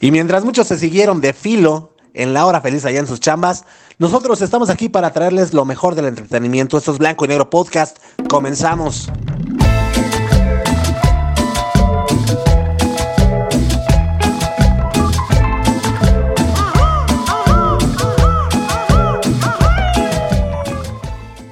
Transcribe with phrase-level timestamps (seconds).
[0.00, 3.64] Y mientras muchos se siguieron de filo en la hora feliz allá en sus chambas,
[3.98, 6.78] nosotros estamos aquí para traerles lo mejor del entretenimiento.
[6.78, 7.98] Esto es Blanco y Negro Podcast.
[8.28, 9.10] Comenzamos.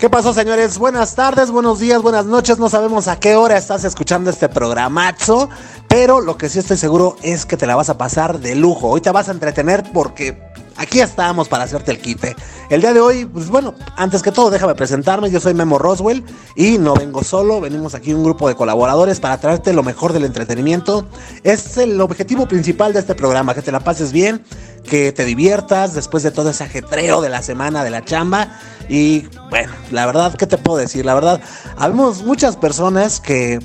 [0.05, 0.77] ¿Qué pasó, señores?
[0.77, 2.59] Buenas tardes, buenos días, buenas noches.
[2.59, 5.49] No sabemos a qué hora estás escuchando este programazo,
[5.89, 8.91] pero lo que sí estoy seguro es que te la vas a pasar de lujo.
[8.91, 10.39] Hoy te vas a entretener porque
[10.77, 12.37] aquí estamos para hacerte el quite.
[12.71, 15.31] El día de hoy, pues bueno, antes que todo, déjame presentarme.
[15.31, 16.25] Yo soy Memo Roswell
[16.57, 17.61] y no vengo solo.
[17.61, 21.07] Venimos aquí un grupo de colaboradores para traerte lo mejor del entretenimiento.
[21.43, 24.45] Es el objetivo principal de este programa, que te la pases bien,
[24.89, 28.59] que te diviertas después de todo ese ajetreo de la semana de la chamba.
[28.89, 31.05] Y bueno, la verdad, ¿qué te puedo decir?
[31.05, 31.41] La verdad,
[31.77, 33.59] habemos muchas personas que,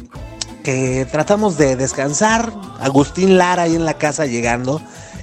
[0.64, 2.52] que tratamos de descansar.
[2.80, 4.82] Agustín Lara ahí en la casa llegando.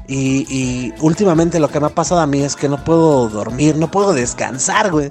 [0.09, 3.90] Y, últimamente lo que me ha pasado a mí es que no puedo dormir, no
[3.90, 5.10] puedo descansar, güey.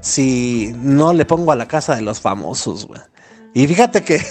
[0.00, 3.00] Si no le pongo a la casa de los famosos, güey.
[3.54, 4.22] Y fíjate que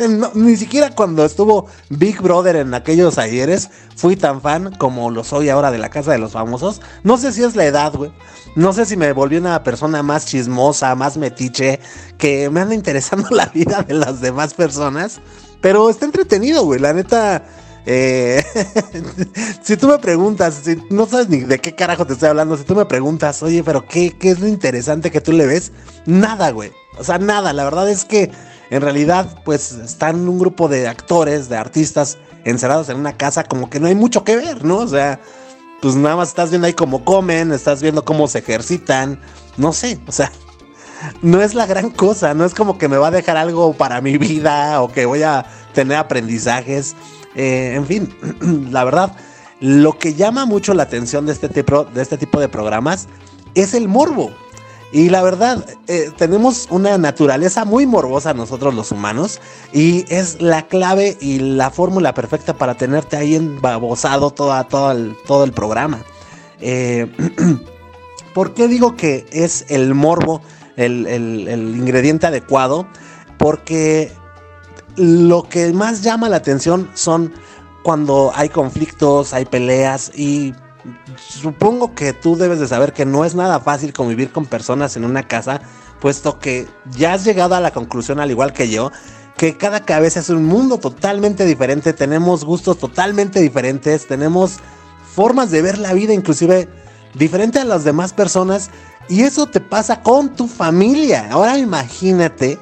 [0.34, 5.48] ni siquiera cuando estuvo Big Brother en aquellos ayeres fui tan fan como lo soy
[5.48, 6.82] ahora de la casa de los famosos.
[7.02, 8.12] No sé si es la edad, güey.
[8.56, 11.80] No sé si me volví una persona más chismosa, más metiche,
[12.18, 15.20] que me anda interesando la vida de las demás personas.
[15.60, 16.78] Pero está entretenido, güey.
[16.78, 17.44] La neta,
[17.86, 18.42] eh,
[19.62, 22.74] si tú me preguntas, no sabes ni de qué carajo te estoy hablando, si tú
[22.74, 25.72] me preguntas, oye, pero ¿qué, qué es lo interesante que tú le ves?
[26.06, 26.72] Nada, güey.
[26.98, 27.52] O sea, nada.
[27.52, 28.30] La verdad es que
[28.70, 33.70] en realidad, pues están un grupo de actores, de artistas encerrados en una casa, como
[33.70, 34.78] que no hay mucho que ver, ¿no?
[34.78, 35.20] O sea,
[35.80, 39.20] pues nada más estás viendo ahí cómo comen, estás viendo cómo se ejercitan,
[39.56, 40.32] no sé, o sea,
[41.22, 44.00] no es la gran cosa, no es como que me va a dejar algo para
[44.00, 46.96] mi vida o que voy a tener aprendizajes.
[47.34, 48.14] Eh, en fin,
[48.70, 49.16] la verdad,
[49.60, 53.08] lo que llama mucho la atención de este tipo de, este programas
[53.54, 54.30] es el morbo.
[54.92, 59.40] Y la verdad, eh, tenemos una naturaleza muy morbosa nosotros los humanos
[59.72, 65.16] y es la clave y la fórmula perfecta para tenerte ahí embabosado todo, todo, el,
[65.26, 66.04] todo el programa.
[66.60, 67.10] Eh,
[68.34, 70.42] ¿Por qué digo que es el morbo
[70.76, 72.86] el, el ingrediente adecuado?
[73.38, 74.12] Porque
[74.96, 77.32] lo que más llama la atención son
[77.82, 80.54] cuando hay conflictos, hay peleas y
[81.16, 85.04] supongo que tú debes de saber que no es nada fácil convivir con personas en
[85.04, 85.60] una casa,
[86.00, 86.66] puesto que
[86.96, 88.90] ya has llegado a la conclusión, al igual que yo,
[89.36, 94.58] que cada cabeza es un mundo totalmente diferente, tenemos gustos totalmente diferentes, tenemos
[95.14, 96.68] formas de ver la vida inclusive
[97.14, 98.70] diferente a las demás personas,
[99.08, 101.28] y eso te pasa con tu familia.
[101.30, 102.58] Ahora imagínate,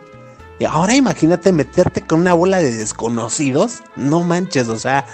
[0.65, 5.07] ahora imagínate meterte con una bola de desconocidos, no manches, o sea,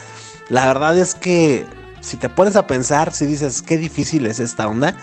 [0.48, 1.66] la verdad es que
[2.00, 4.96] si te pones a pensar, si dices, qué difícil es esta onda.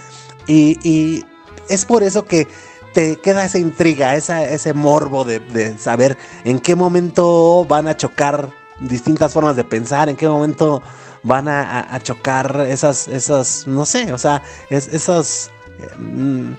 [0.47, 1.25] Y,
[1.69, 2.47] es por eso que
[2.93, 9.33] te queda esa intriga, ese morbo de, saber en qué momento van a chocar distintas
[9.33, 10.83] formas de pensar, en qué momento
[11.23, 15.49] van a, chocar esas, esas, no sé, o sea, esas
[15.97, 16.51] mm,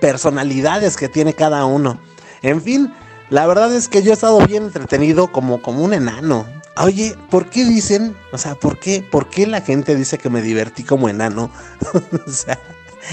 [0.00, 2.00] personalidades que tiene cada uno.
[2.42, 2.92] En fin,
[3.30, 6.46] la verdad es que yo he estado bien entretenido como, como un enano.
[6.76, 8.14] Oye, ¿por qué dicen?
[8.32, 11.50] O sea, ¿por qué, ¿por qué la gente dice que me divertí como enano?
[12.26, 12.58] o sea,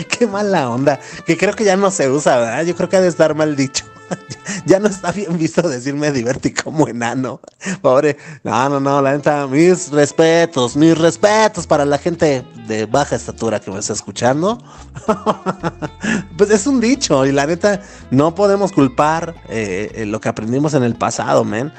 [0.09, 0.99] qué mala onda.
[1.25, 2.65] Que creo que ya no se usa, ¿verdad?
[2.65, 3.85] Yo creo que ha de estar mal dicho.
[4.65, 7.39] ya no está bien visto decirme divertí como enano.
[7.81, 8.17] Pobre.
[8.43, 13.59] No, no, no, la neta, mis respetos, mis respetos para la gente de baja estatura
[13.59, 14.57] que me está escuchando.
[16.37, 17.81] pues es un dicho y la neta
[18.11, 21.71] no podemos culpar eh, eh, lo que aprendimos en el pasado, men.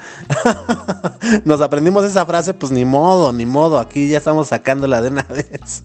[1.45, 3.79] Nos aprendimos esa frase, pues ni modo, ni modo.
[3.79, 5.83] Aquí ya estamos sacándola de una vez.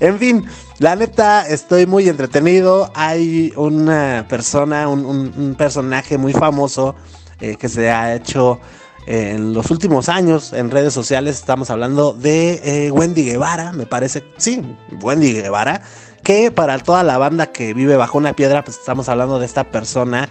[0.00, 0.44] En fin,
[0.78, 2.90] la neta, estoy muy entretenido.
[2.94, 6.94] Hay una persona, un, personaje muy famoso
[7.40, 8.60] eh, que se ha hecho
[9.06, 11.36] eh, en los últimos años en redes sociales.
[11.36, 14.24] Estamos hablando de eh, Wendy Guevara, me parece.
[14.36, 14.62] Sí,
[15.02, 15.82] Wendy Guevara.
[16.22, 19.64] Que para toda la banda que vive bajo una piedra, pues estamos hablando de esta
[19.64, 20.28] persona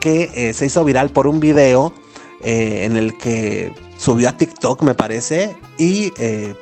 [0.00, 1.94] que se hizo viral por un video
[2.42, 5.56] en el que subió a TikTok, me parece.
[5.78, 6.10] Y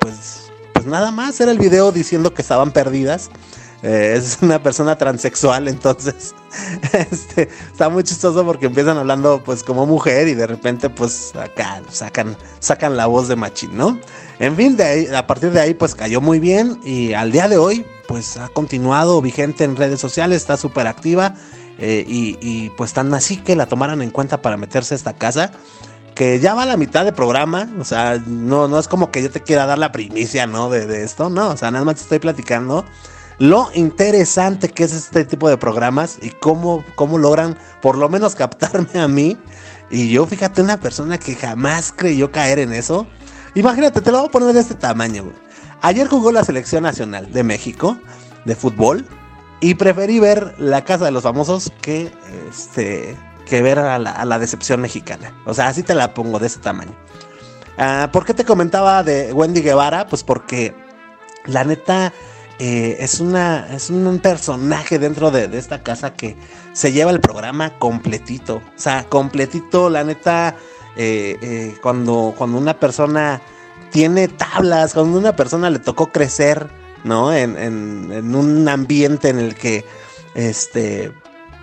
[0.00, 0.43] pues
[0.84, 3.30] pues nada más era el video diciendo que estaban perdidas.
[3.82, 6.34] Eh, es una persona transexual, entonces
[7.10, 11.82] este, está muy chistoso porque empiezan hablando pues como mujer y de repente pues acá
[11.90, 13.98] sacan, sacan la voz de machín, ¿no?
[14.38, 17.48] En fin, de ahí, a partir de ahí pues cayó muy bien y al día
[17.48, 21.34] de hoy pues ha continuado vigente en redes sociales, está súper activa
[21.78, 25.14] eh, y, y, pues tan así que la tomaran en cuenta para meterse a esta
[25.14, 25.52] casa
[26.14, 29.22] que ya va a la mitad de programa, o sea, no, no es como que
[29.22, 30.70] yo te quiera dar la primicia, ¿no?
[30.70, 32.84] De, de esto, no, o sea, nada más te estoy platicando
[33.38, 38.34] lo interesante que es este tipo de programas y cómo, cómo logran por lo menos
[38.34, 39.36] captarme a mí.
[39.90, 43.06] Y yo, fíjate, una persona que jamás creyó caer en eso.
[43.54, 45.32] Imagínate, te lo voy a poner de este tamaño,
[45.82, 47.98] Ayer jugó la selección nacional de México
[48.46, 49.06] de fútbol
[49.60, 52.10] y preferí ver La Casa de los Famosos que,
[52.48, 53.14] este,
[53.46, 55.34] que ver a la, decepción mexicana.
[55.44, 56.94] O sea, así te la pongo de ese tamaño.
[57.78, 60.06] Ah, ¿Por qué te comentaba de Wendy Guevara?
[60.06, 60.74] Pues porque
[61.46, 62.12] la neta
[62.58, 66.36] eh, es, una, es un personaje dentro de, esta casa que
[66.72, 68.56] se lleva el programa completito.
[68.56, 70.56] O sea, completito, la neta,
[70.96, 73.40] eh, eh, cuando, cuando una persona
[73.90, 76.68] tiene tablas, cuando una persona le tocó crecer,
[77.02, 77.32] ¿no?
[77.32, 79.84] En, en, un ambiente en el que,
[80.34, 81.12] este,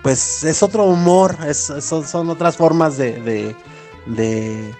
[0.02, 3.54] pues es otro humor, es, son, otras formas de,
[4.06, 4.74] de,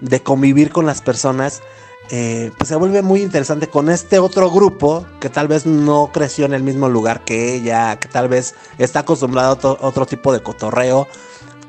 [0.00, 1.62] de, convivir con las personas.
[2.10, 6.46] Eh, pues se vuelve muy interesante con este otro grupo que tal vez no creció
[6.46, 10.42] en el mismo lugar que ella, que tal vez está acostumbrado a otro, tipo de
[10.42, 11.08] cotorreo.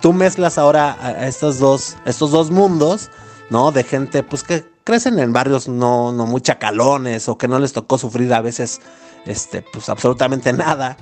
[0.01, 3.09] Tú mezclas ahora a estos dos, estos dos mundos,
[3.49, 3.71] ¿no?
[3.71, 7.73] De gente pues que crecen en barrios no, no muy chacalones o que no les
[7.73, 8.79] tocó sufrir a veces
[9.25, 10.97] este, pues absolutamente nada.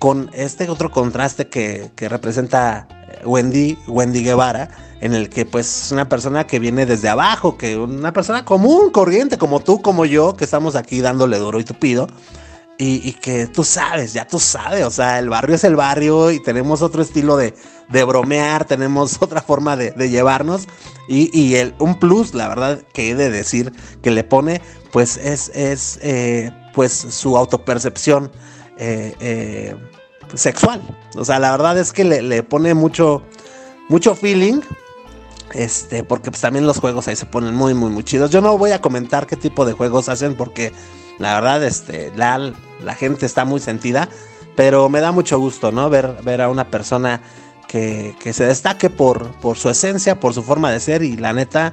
[0.00, 2.88] Con este otro contraste que, que representa
[3.24, 4.68] Wendy, Wendy Guevara,
[5.00, 8.90] en el que pues es una persona que viene desde abajo, que una persona común,
[8.90, 12.08] corriente, como tú, como yo, que estamos aquí dándole duro y tupido.
[12.82, 16.42] Y, que tú sabes, ya tú sabes, o sea, el barrio es el barrio y
[16.42, 17.52] tenemos otro estilo de,
[17.90, 20.66] de bromear, tenemos otra forma de, llevarnos
[21.06, 23.70] y, el, un plus, la verdad, que he de decir
[24.00, 24.62] que le pone,
[24.92, 28.32] pues es, es eh, pues su autopercepción
[28.80, 29.76] eh, eh,
[30.34, 30.80] sexual.
[31.14, 33.22] O sea, la verdad es que le, le pone mucho,
[33.88, 34.60] mucho feeling
[35.52, 38.30] este, porque pues también los juegos ahí se ponen muy, muy, muy chidos.
[38.30, 40.72] Yo no voy a comentar qué tipo de juegos hacen porque
[41.18, 44.08] la verdad, este, la, la gente está muy sentida.
[44.56, 45.88] Pero me da mucho gusto, ¿no?
[45.88, 47.20] Ver, ver a una persona
[47.68, 51.02] que, que, se destaque por, por su esencia, por su forma de ser.
[51.02, 51.72] Y la neta,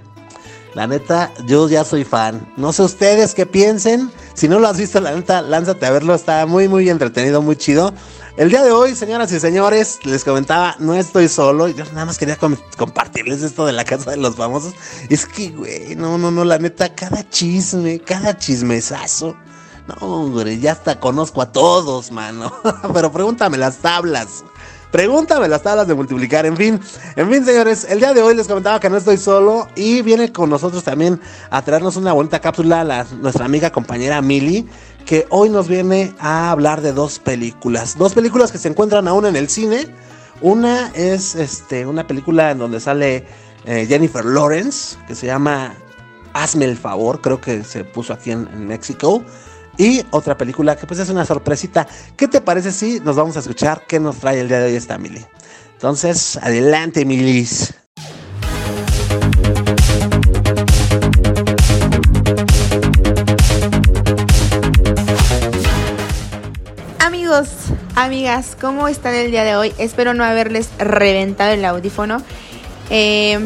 [0.78, 2.54] la neta, yo ya soy fan.
[2.56, 4.12] No sé ustedes qué piensen.
[4.36, 6.14] Si no lo has visto, la neta, lánzate a verlo.
[6.14, 7.96] Está muy, muy entretenido, muy chido.
[8.38, 11.68] El día de hoy, señoras y señores, les comentaba, no estoy solo.
[11.68, 12.38] Yo nada más quería
[12.78, 14.76] compartirles esto de la casa de los famosos.
[15.10, 19.36] Es que, güey, no, no, no, la neta, cada chisme, cada chismesazo.
[19.88, 22.54] No, güey, ya hasta conozco a todos, mano.
[22.94, 24.44] Pero pregúntame las tablas.
[24.92, 26.46] Pregúntame las tablas de multiplicar.
[26.46, 26.80] En fin,
[27.16, 30.32] en fin, señores, el día de hoy les comentaba que no estoy solo y viene
[30.32, 31.20] con nosotros también
[31.50, 34.68] a traernos una bonita cápsula la, nuestra amiga compañera Mili
[35.06, 37.98] que hoy nos viene a hablar de dos películas.
[37.98, 39.88] Dos películas que se encuentran aún en el cine.
[40.42, 43.26] Una es este, una película en donde sale
[43.66, 45.74] eh, Jennifer Lawrence, que se llama
[46.34, 49.24] Hazme el favor, creo que se puso aquí en, México.
[49.78, 51.88] Y otra película que pues es una sorpresita.
[52.16, 54.76] ¿Qué te parece si nos vamos a escuchar qué nos trae el día de hoy
[54.76, 55.24] esta Mili?
[55.74, 57.74] Entonces, adelante, Milis.
[67.96, 69.74] amigas, ¿cómo están el día de hoy?
[69.78, 72.22] Espero no haberles reventado el audífono.
[72.90, 73.40] Eh,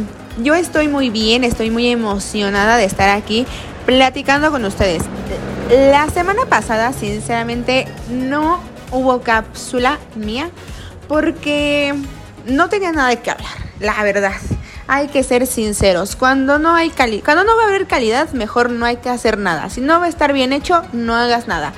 [0.43, 3.45] yo estoy muy bien, estoy muy emocionada de estar aquí
[3.85, 5.03] platicando con ustedes.
[5.69, 8.59] La semana pasada, sinceramente, no
[8.91, 10.49] hubo cápsula mía
[11.07, 11.95] porque
[12.45, 14.33] no tenía nada qué hablar, la verdad.
[14.87, 16.15] Hay que ser sinceros.
[16.15, 19.37] Cuando no hay cali cuando no va a haber calidad, mejor no hay que hacer
[19.37, 19.69] nada.
[19.69, 21.73] Si no va a estar bien hecho, no hagas nada.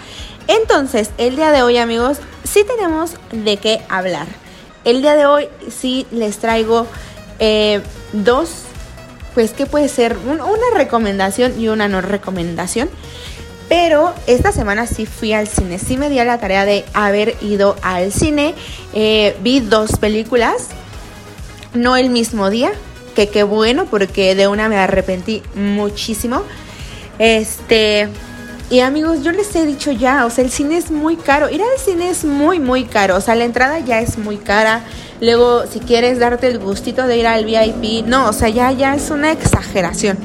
[0.47, 4.27] Entonces, el día de hoy, amigos, sí tenemos de qué hablar.
[4.83, 6.87] El día de hoy sí les traigo
[7.39, 7.81] eh,
[8.11, 8.63] dos,
[9.33, 12.89] pues que puede ser una recomendación y una no recomendación.
[13.69, 17.35] Pero esta semana sí fui al cine, sí me di a la tarea de haber
[17.41, 18.53] ido al cine.
[18.93, 20.67] Eh, vi dos películas,
[21.73, 22.71] no el mismo día,
[23.15, 26.43] que qué bueno porque de una me arrepentí muchísimo.
[27.19, 28.09] Este,
[28.69, 31.49] y amigos, yo les he dicho ya, o sea, el cine es muy caro.
[31.49, 33.15] Ir al cine es muy, muy caro.
[33.15, 34.81] O sea, la entrada ya es muy cara.
[35.23, 38.93] Luego, si quieres darte el gustito de ir al VIP, no, o sea, ya, ya
[38.93, 40.17] es una exageración.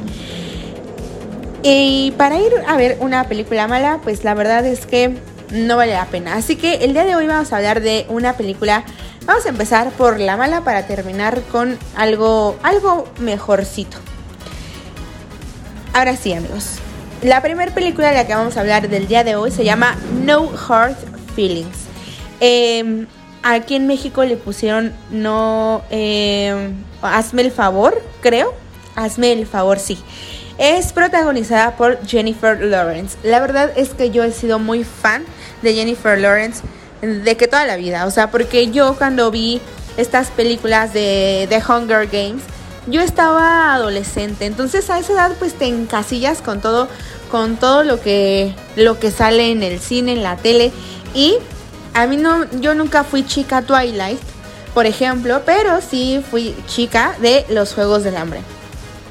[1.63, 5.17] Y para ir a ver una película mala, pues la verdad es que
[5.53, 6.35] no vale la pena.
[6.35, 8.83] Así que el día de hoy vamos a hablar de una película.
[9.25, 13.99] Vamos a empezar por la mala para terminar con algo, algo mejorcito.
[15.95, 16.81] Ahora sí, amigos.
[17.23, 19.97] La primera película de la que vamos a hablar del día de hoy se llama
[20.25, 20.97] No Hard
[21.37, 21.87] Feelings.
[22.41, 23.07] Em,
[23.43, 28.55] aquí en México le pusieron no, eh, hazme el favor, creo,
[28.95, 29.99] hazme el favor, sí.
[30.59, 33.17] Es protagonizada por Jennifer Lawrence.
[33.23, 35.25] La verdad es que yo he sido muy fan
[35.63, 36.63] de Jennifer Lawrence
[37.01, 39.61] de que toda la vida, o sea, porque yo cuando vi
[39.97, 42.43] estas películas de The Hunger Games,
[42.89, 46.89] yo estaba adolescente, entonces a esa edad pues te encasillas con todo
[47.31, 50.73] con todo lo que lo que sale en el cine, en la tele
[51.15, 51.37] y
[51.95, 54.21] a mí no yo nunca fui chica Twilight,
[54.75, 58.41] por ejemplo, pero sí fui chica de los Juegos del Hambre.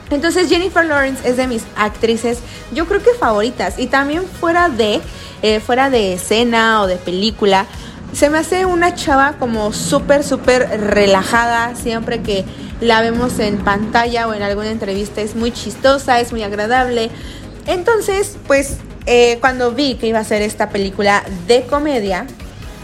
[0.10, 2.40] Entonces Jennifer Lawrence es de mis actrices,
[2.74, 5.02] yo creo que favoritas y también fuera de
[5.42, 7.66] eh, fuera de escena o de película,
[8.14, 12.46] se me hace una chava como súper súper relajada siempre que
[12.82, 17.10] la vemos en pantalla o en alguna entrevista es muy chistosa, es muy agradable.
[17.66, 22.26] Entonces, pues eh, cuando vi que iba a ser esta película de comedia,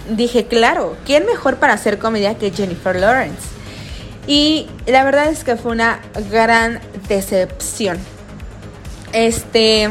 [0.10, 3.50] dije, claro, ¿quién mejor para hacer comedia que Jennifer Lawrence?
[4.28, 6.00] Y la verdad es que fue una
[6.32, 7.98] gran decepción.
[9.12, 9.90] Este,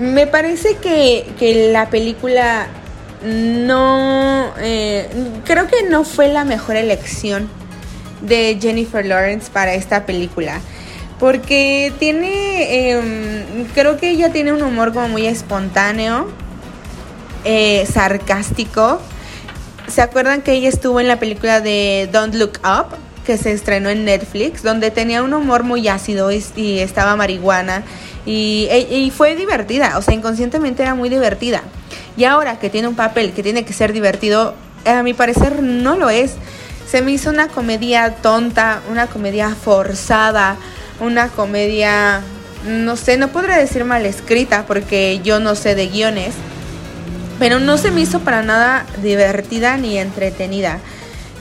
[0.00, 2.68] me parece que, que la película
[3.24, 5.08] no, eh,
[5.44, 7.48] creo que no fue la mejor elección
[8.20, 10.60] de Jennifer Lawrence para esta película.
[11.18, 16.28] Porque tiene, em, creo que ella tiene un humor como muy espontáneo,
[17.44, 19.00] eh, sarcástico.
[19.86, 22.96] ¿Se acuerdan que ella estuvo en la película de Don't Look Up?
[23.28, 27.82] que se estrenó en Netflix, donde tenía un humor muy ácido y, estaba marihuana
[28.24, 31.60] y, y, fue divertida, o sea, inconscientemente era muy divertida.
[32.16, 34.54] Y ahora que tiene un papel que tiene que ser divertido,
[34.86, 36.36] a mi parecer no lo es.
[36.90, 40.56] Se me hizo una comedia tonta, una comedia forzada,
[41.00, 42.22] una comedia,
[42.66, 46.34] no sé, no podría decir mal escrita porque yo no sé de guiones,
[47.38, 50.78] pero no se me hizo para nada divertida ni entretenida.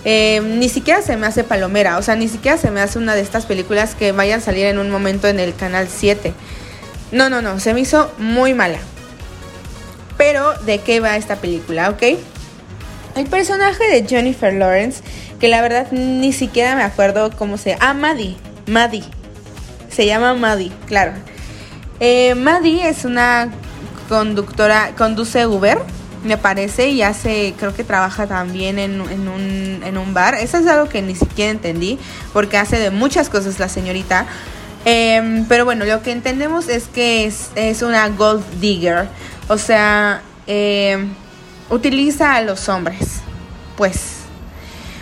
[0.06, 3.16] Eh, ni siquiera se me hace palomera, o sea, ni siquiera se me hace una
[3.16, 6.34] de estas películas que vayan a salir en un momento en el canal 7.
[7.12, 8.80] No, no, no, se me hizo muy mala.
[10.18, 12.04] Pero, ¿de qué va esta película, ok?
[13.16, 15.04] El personaje de Jennifer Lawrence,
[15.39, 17.75] que la verdad ni siquiera me acuerdo cómo se.
[17.80, 18.38] Ah, Maddie.
[18.68, 19.04] Maddie.
[19.89, 21.13] Se llama Maddie, claro.
[22.00, 23.51] Eh, Maddie es una
[24.08, 25.80] conductora, conduce Uber
[26.24, 30.36] me parece, y hace, creo que trabaja también en, un, en un bar.
[30.36, 31.98] Eso es algo que ni siquiera entendí,
[32.34, 34.26] porque hace de muchas cosas la señorita.
[34.86, 39.08] Em, pero bueno, lo que entendemos es que es, una gold digger,
[39.48, 41.10] o sea, em,
[41.70, 43.22] utiliza a los hombres,
[43.76, 44.14] pues.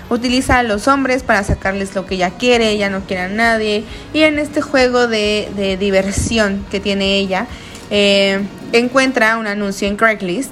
[0.07, 3.83] Utiliza a los hombres para sacarles lo que ella quiere, ella no quiere a nadie.
[4.13, 7.47] Y en este juego de, de diversión que tiene ella,
[7.89, 8.47] em,
[8.79, 10.51] encuentra un anuncio en Craigslist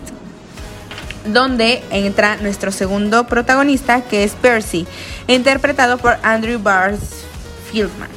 [1.26, 4.86] donde entra nuestro segundo protagonista, que es Percy,
[5.28, 7.00] interpretado por Andrew Bars
[7.72, 8.10] Fieldman.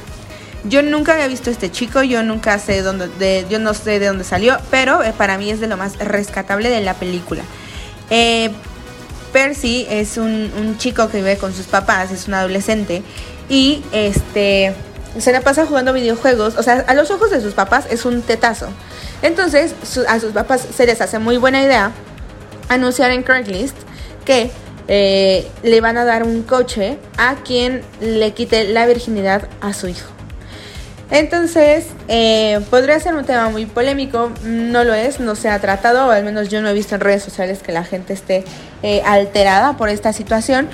[0.64, 4.06] Yo nunca había visto este chico, yo nunca sé dónde, de, yo no sé de
[4.06, 7.42] dónde salió, pero eh, para mí es de lo más rescatable de la película.
[8.10, 8.50] Eh,
[9.32, 13.02] Percy es un, chico que vive con sus papás, es un adolescente
[13.48, 14.74] y este
[15.18, 18.22] se la pasa jugando videojuegos, o sea, a los ojos de sus papás es un
[18.22, 18.68] tetazo.
[19.22, 19.74] Entonces,
[20.08, 21.92] a sus papás se les hace muy buena idea
[22.68, 23.76] anunciar en Craigslist
[24.24, 24.50] que
[24.88, 29.88] eh, le van a dar un coche a quien le quite la virginidad a su
[29.88, 30.10] hijo.
[31.10, 36.08] Entonces, eh, podría ser un tema muy polémico, no lo es, no se ha tratado,
[36.08, 38.44] o al menos yo no he visto en redes sociales que la gente esté
[38.82, 40.68] eh, alterada por esta situación.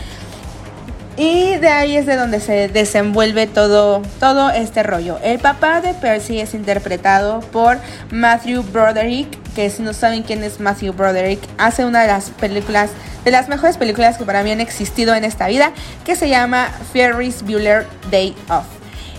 [1.16, 5.18] Y de ahí es de donde se desenvuelve todo, todo este rollo.
[5.22, 7.78] El papá de Percy es interpretado por
[8.10, 12.90] Matthew Broderick, que si no saben quién es Matthew Broderick, hace una de las películas,
[13.24, 15.72] de las mejores películas que para mí han existido en esta vida,
[16.06, 18.64] que se llama Ferris Bueller Day Off.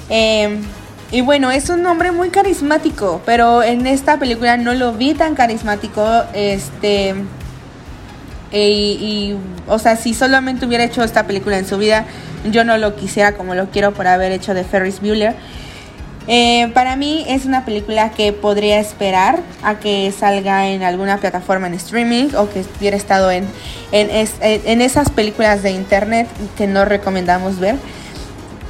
[0.10, 0.64] Em,
[1.12, 5.36] y bueno, es un hombre muy carismático, pero en esta película no lo vi tan
[5.36, 6.24] carismático.
[6.34, 7.14] Este
[8.62, 9.36] y,
[9.68, 12.06] o sea, si solamente hubiera hecho esta película en su vida,
[12.52, 15.36] yo no lo quisiera como lo quiero por haber hecho de Ferris Bueller.
[16.28, 21.68] Eh, para mí es una película que podría esperar a que salga en alguna plataforma
[21.68, 23.46] en streaming o que hubiera estado en,
[23.92, 24.10] en,
[24.42, 27.76] en esas películas de internet que no recomendamos ver.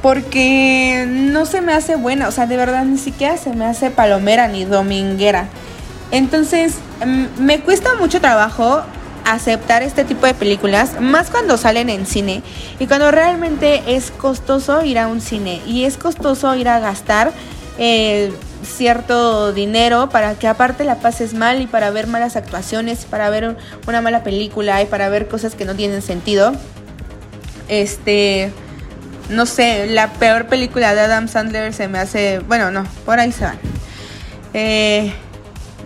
[0.02, 3.90] Porque no se me hace buena, o sea, de verdad ni siquiera se me hace
[3.90, 5.48] palomera ni dominguera.
[6.10, 6.74] Entonces,
[7.04, 8.82] mm, me cuesta mucho trabajo
[9.24, 12.42] aceptar este tipo de películas, más cuando salen en cine
[12.78, 17.32] y cuando realmente es costoso ir a un cine y es costoso ir a gastar
[17.78, 18.32] eh,
[18.64, 23.56] cierto dinero para que aparte la pases mal y para ver malas actuaciones, para ver
[23.86, 26.52] una mala película y para ver cosas que no tienen sentido.
[27.68, 28.52] Este,
[29.30, 33.32] no sé, la peor película de Adam Sandler se me hace, bueno, no, por ahí
[33.32, 33.58] se van.
[34.52, 35.12] Eh,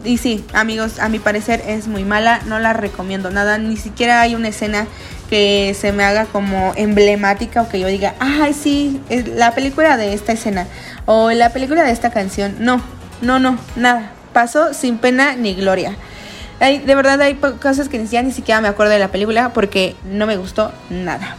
[0.08, 4.22] y sí, amigos, a mi parecer es muy mala, no la recomiendo nada, ni siquiera
[4.22, 4.86] hay una escena
[5.28, 9.98] que se me haga como emblemática o que yo diga, ay, sí, es la película
[9.98, 10.66] de esta escena
[11.04, 12.56] o la película de esta canción.
[12.58, 12.80] No,
[13.20, 14.12] no, no, nada.
[14.32, 15.94] Pasó sin pena ni gloria.
[16.58, 19.94] Hay, de verdad hay cosas que ya ni siquiera me acuerdo de la película porque
[20.04, 21.36] no me gustó nada.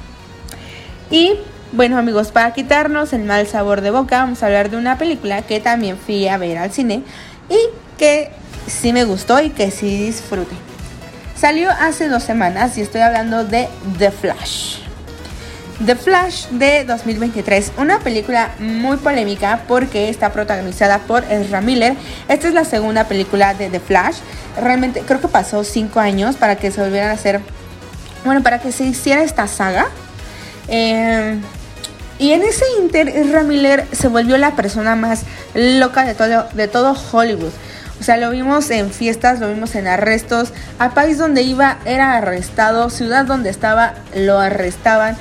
[1.09, 1.33] Y
[1.71, 5.41] bueno amigos, para quitarnos el mal sabor de boca, vamos a hablar de una película
[5.41, 7.03] que también fui a ver al cine
[7.49, 7.57] y
[7.97, 8.31] que
[8.67, 10.55] sí me gustó y que sí disfruté.
[11.35, 14.79] Salió hace dos semanas y estoy hablando de The Flash.
[15.85, 21.95] The Flash de 2023, una película muy polémica porque está protagonizada por Ezra Miller.
[22.27, 24.17] Esta es la segunda película de The Flash.
[24.61, 27.39] Realmente creo que pasó cinco años para que se volvieran a hacer,
[28.25, 29.87] bueno, para que se hiciera esta saga.
[30.67, 31.39] Eh,
[32.19, 35.23] y en ese inter, Ezra Miller se volvió la persona más
[35.53, 37.53] loca de todo, de todo Hollywood.
[37.99, 40.49] O sea, lo vimos en fiestas, lo vimos en arrestos.
[40.79, 45.17] Al país donde iba era arrestado, ciudad donde estaba lo arrestaban.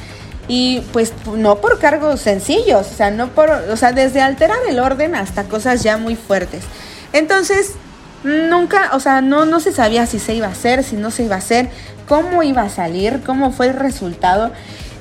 [0.48, 4.80] Y pues no por cargos sencillos, o sea, no por, o sea, desde alterar el
[4.80, 6.64] orden hasta cosas ya muy fuertes.
[7.12, 7.74] Entonces,
[8.24, 11.24] nunca, o sea, no, no se sabía si se iba a hacer, si no se
[11.24, 11.68] iba a hacer,
[12.08, 14.50] cómo iba a salir, cómo fue el resultado.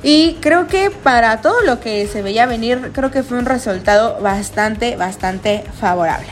[0.10, 4.22] Y creo que para todo lo que se veía venir, creo que fue un resultado
[4.22, 6.30] bastante, bastante favorable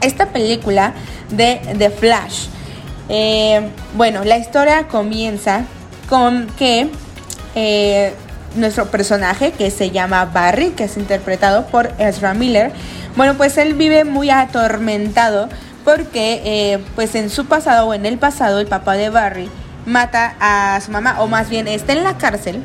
[0.00, 0.92] esta película
[1.28, 2.46] de The Flash.
[3.08, 5.64] Eh, bueno, la historia comienza
[6.08, 6.88] con que
[7.56, 8.14] eh,
[8.54, 12.70] nuestro personaje, que se llama Barry, que es interpretado por Ezra Miller,
[13.16, 15.48] bueno, pues él vive muy atormentado
[15.84, 19.50] porque eh, pues en su pasado o en el pasado el papá de Barry
[19.88, 22.62] mata a su mamá, o más bien está en la cárcel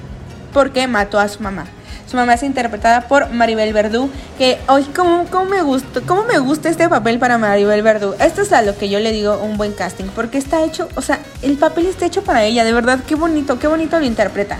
[0.51, 1.65] porque mató a su mamá.
[2.09, 6.37] Su mamá es interpretada por Maribel Verdú, que hoy cómo, cómo, me gusta, cómo me
[6.37, 8.13] gusta este papel para Maribel Verdú.
[8.19, 11.01] Esto es a lo que yo le digo un buen casting, porque está hecho, o
[11.01, 14.59] sea, el papel está hecho para ella, de verdad, qué bonito, qué bonito lo interpreta.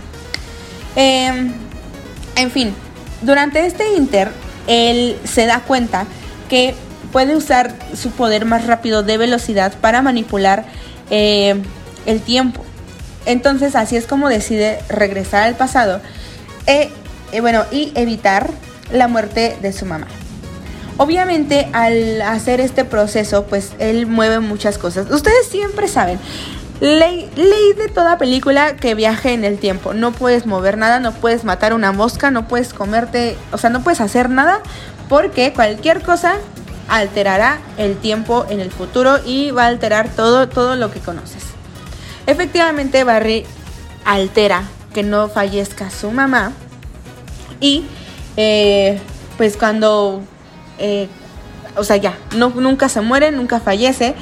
[0.95, 1.53] Em,
[2.35, 2.73] en fin,
[3.21, 4.31] durante este inter,
[4.65, 6.05] él se da cuenta
[6.49, 6.73] que
[7.11, 10.65] puede usar su poder más rápido de velocidad para manipular
[11.11, 11.61] eh,
[12.05, 12.63] el tiempo.
[13.25, 16.01] Entonces así es como decide regresar al pasado
[16.65, 16.91] e
[17.41, 18.49] bueno, y evitar
[18.91, 20.07] la muerte de su mamá.
[20.97, 25.09] Obviamente al hacer este proceso, pues él mueve muchas cosas.
[25.09, 26.19] Ustedes siempre saben,
[26.79, 29.93] ley, ley de toda película que viaje en el tiempo.
[29.93, 33.81] No puedes mover nada, no puedes matar una mosca, no puedes comerte, o sea, no
[33.83, 34.61] puedes hacer nada
[35.09, 36.35] porque cualquier cosa
[36.87, 41.52] alterará el tiempo en el futuro y va a alterar todo, todo lo que conoces.
[42.25, 43.45] Efectivamente, Barry
[44.05, 46.53] altera que no fallezca su mamá
[47.59, 47.85] y
[48.37, 48.99] eh,
[49.37, 50.21] pues cuando,
[50.79, 51.07] eh,
[51.75, 54.15] o sea, ya, nunca se muere, nunca fallece.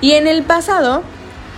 [0.00, 1.02] Y en el pasado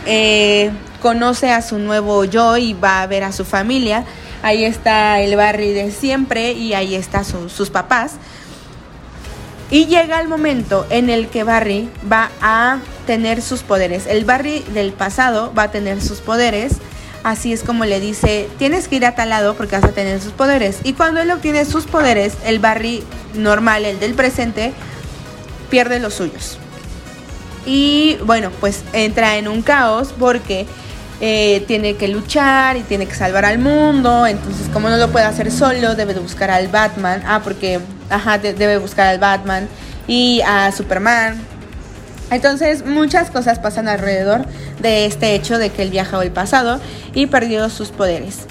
[0.06, 0.70] eh,
[1.02, 4.04] conoce a su nuevo yo y va a ver a su familia.
[4.42, 8.14] Ahí está el Barry de siempre y ahí están sus papás.
[9.70, 12.78] Y llega el momento en el que Barry va a
[13.10, 14.06] tener sus poderes.
[14.06, 16.74] El Barry del pasado va a tener sus poderes
[17.22, 20.20] Así es como le dice, tienes que ir a tal lado porque vas a tener
[20.22, 20.78] sus poderes.
[20.84, 23.02] Y cuando él obtiene sus poderes, el Barry
[23.34, 24.72] normal, el del presente,
[25.68, 26.58] pierde los suyos.
[27.66, 30.66] Y bueno, pues entra en un caos porque
[31.20, 34.26] eh, tiene que luchar y tiene que salvar al mundo.
[34.26, 37.22] Entonces, como no lo puede hacer solo, debe de buscar al Batman.
[37.26, 39.68] Ah, porque, ajá, debe buscar al Batman
[40.06, 41.49] y a Superman.
[42.30, 44.46] Entonces muchas cosas pasan alrededor
[44.80, 46.80] de este hecho de que él viajó al pasado
[47.14, 48.46] y perdió sus poderes.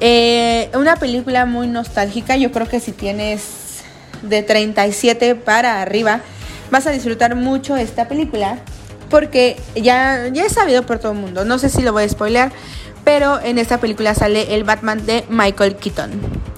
[0.00, 3.82] Eh, una película muy nostálgica, yo creo que si tienes
[4.22, 6.20] de 37 para arriba,
[6.70, 8.58] vas a disfrutar mucho esta película
[9.08, 12.08] porque ya, ya es sabido por todo el mundo, no sé si lo voy a
[12.08, 12.52] spoilear,
[13.04, 16.55] pero en esta película sale el Batman de Michael Keaton.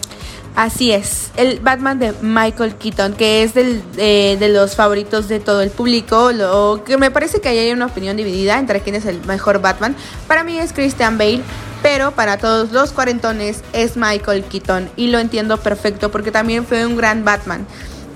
[0.58, 5.60] Así es, el Batman de Michael Keaton, que es eh, de los favoritos de todo
[5.60, 9.24] el público, lo que me parece que hay una opinión dividida entre quién es el
[9.24, 9.94] mejor Batman.
[10.26, 11.42] Para mí es Christian Bale,
[11.80, 16.84] pero para todos los cuarentones es Michael Keaton y lo entiendo perfecto porque también fue
[16.84, 17.64] un gran Batman.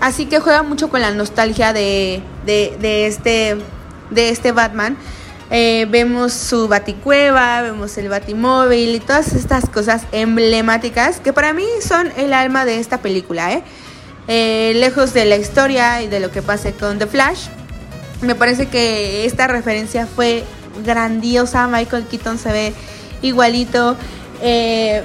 [0.00, 3.56] Así que juega mucho con la nostalgia de, de, este,
[4.10, 4.96] de este Batman.
[5.54, 11.66] Eh, vemos su baticueva, vemos el batimóvil y todas estas cosas emblemáticas que para mí
[11.86, 13.52] son el alma de esta película.
[13.52, 13.62] ¿eh?
[14.28, 17.48] eh, lejos de la historia y de lo que pase con The Flash,
[18.22, 20.42] me parece que esta referencia fue
[20.86, 21.66] grandiosa.
[21.66, 22.72] Michael Keaton se ve
[23.20, 23.94] igualito.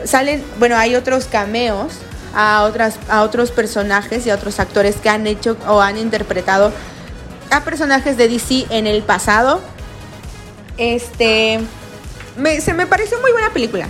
[0.05, 1.91] Salen, bueno, hay otros cameos
[2.33, 6.71] a, otras, a otros personajes y a otros actores que han hecho o han interpretado
[7.51, 9.61] a personajes de DC en el pasado.
[10.77, 11.59] Este,
[12.61, 13.87] se me pareció muy buena película.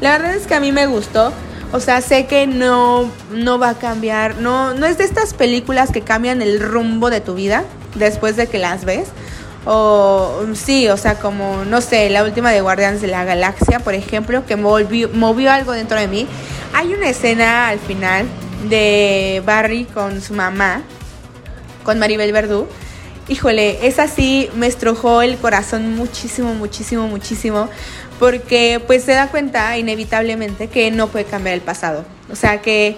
[0.00, 1.32] La verdad es que a mí me gustó.
[1.72, 4.36] O sea, sé que no, no va a cambiar.
[4.36, 7.64] No, no es de estas películas que cambian el rumbo de tu vida
[7.94, 9.08] después de que las ves.
[9.64, 13.94] O sí, o sea, como, no sé, la última de Guardianes de la Galaxia, por
[13.94, 16.26] ejemplo, que movió, movió algo dentro de mí.
[16.72, 18.26] Hay una escena al final
[18.68, 20.82] de Barry con su mamá,
[21.84, 22.66] con Maribel Verdú.
[23.28, 27.68] Híjole, esa sí me estrujó el corazón muchísimo, muchísimo, muchísimo,
[28.18, 32.06] porque pues se da cuenta inevitablemente que no puede cambiar el pasado.
[32.32, 32.96] O sea que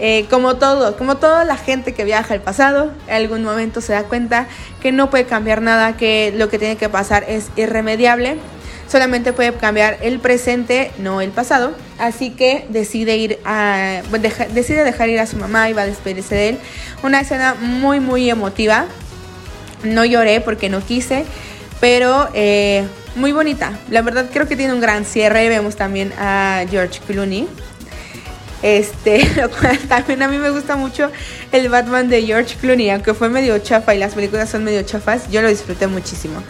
[0.00, 3.92] eh, como todo, como toda la gente que viaja al pasado, en algún momento se
[3.92, 4.48] da cuenta
[4.82, 8.38] que no puede cambiar nada, que lo que tiene que pasar es irremediable,
[8.88, 14.02] solamente puede cambiar el presente, no el pasado, así que decide ir a,
[14.52, 16.58] decide dejar ir a su mamá y va a despedirse de él.
[17.04, 18.86] Una escena muy muy emotiva,
[19.82, 21.24] no lloré porque no quise,
[21.80, 23.78] pero eh, muy bonita.
[23.90, 25.48] La verdad creo que tiene un gran cierre.
[25.48, 27.48] Vemos también a George Clooney
[28.62, 31.10] este, lo cual también a mí me gusta mucho
[31.52, 35.30] el Batman de George Clooney, aunque fue medio chafa y las películas son medio chafas,
[35.30, 36.42] yo lo disfruté muchísimo.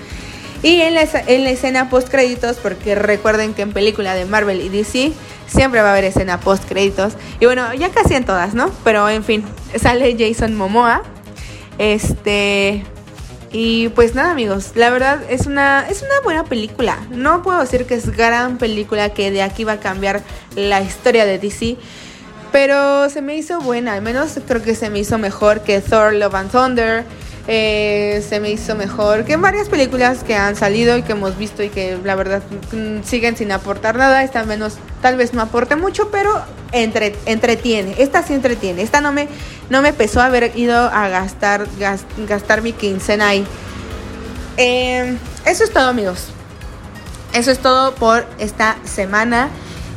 [0.62, 4.60] Y en la, en la escena post créditos, porque recuerden que en película de Marvel
[4.60, 5.12] y DC
[5.46, 7.14] siempre va a haber escena post créditos.
[7.40, 8.70] Y bueno, ya casi en todas, ¿no?
[8.84, 9.42] Pero en fin,
[9.80, 11.02] sale Jason Momoa.
[11.78, 12.84] Este.
[13.52, 16.98] Y pues nada, amigos, la verdad es una, es una buena película.
[17.10, 20.22] No puedo decir que es gran película que de aquí va a cambiar
[20.54, 21.76] la historia de DC.
[22.52, 26.14] Pero se me hizo buena, al menos creo que se me hizo mejor que Thor
[26.14, 27.04] Love and Thunder.
[27.48, 31.62] Eh, se me hizo mejor que varias películas que han salido y que hemos visto
[31.64, 34.22] y que la verdad mm, siguen sin aportar nada.
[34.22, 37.94] Esta menos, tal vez no aporte mucho, pero entre, entretiene.
[37.98, 38.82] Esta sí entretiene.
[38.82, 39.28] Esta no me,
[39.70, 41.66] no me pesó haber ido a gastar,
[42.28, 43.46] gastar mi quincena ahí.
[44.56, 46.26] Em, eso es todo, amigos.
[47.32, 49.48] Eso es todo por esta semana.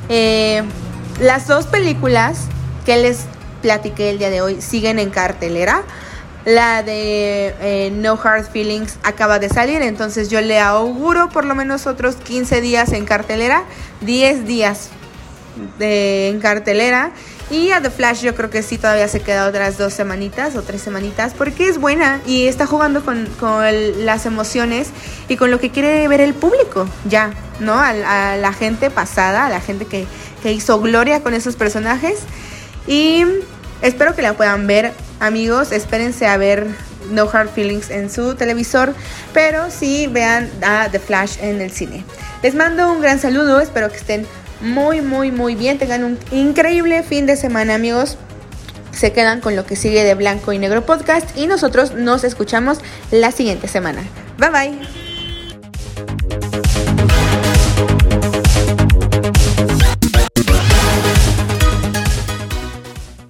[0.07, 0.63] Eh,
[1.19, 2.45] las dos películas
[2.85, 3.25] que les
[3.61, 5.81] platiqué el día de hoy siguen en cartelera.
[6.45, 11.55] La de eh, No Hard Feelings acaba de salir, entonces yo le auguro por lo
[11.55, 13.63] menos otros 15 días en cartelera,
[14.01, 14.89] 10 días
[15.79, 17.11] de, en cartelera.
[17.49, 20.61] Y a The Flash yo creo que sí todavía se queda otras dos semanitas o
[20.61, 23.27] tres semanitas porque es buena y está jugando con,
[24.05, 24.89] las emociones
[25.27, 27.73] y con lo que quiere ver el público ya, ¿no?
[27.73, 30.07] A, a la gente pasada, a la gente que,
[30.43, 32.19] que hizo gloria con esos personajes.
[32.85, 33.23] Y
[33.81, 35.71] espero que la puedan ver, amigos.
[35.71, 36.67] Espérense a ver
[37.09, 38.93] No Hard Feelings en su televisor,
[39.33, 42.03] pero sí vean a The Flash en el cine.
[42.43, 44.27] Les mando un gran saludo, espero que estén
[44.63, 45.77] muy, muy, muy bien.
[45.77, 48.17] Tengan un increíble fin de semana, amigos.
[48.91, 52.79] Se quedan con lo que sigue de Blanco y Negro Podcast y nosotros nos escuchamos
[53.11, 54.01] la siguiente semana.
[54.37, 54.79] Bye bye.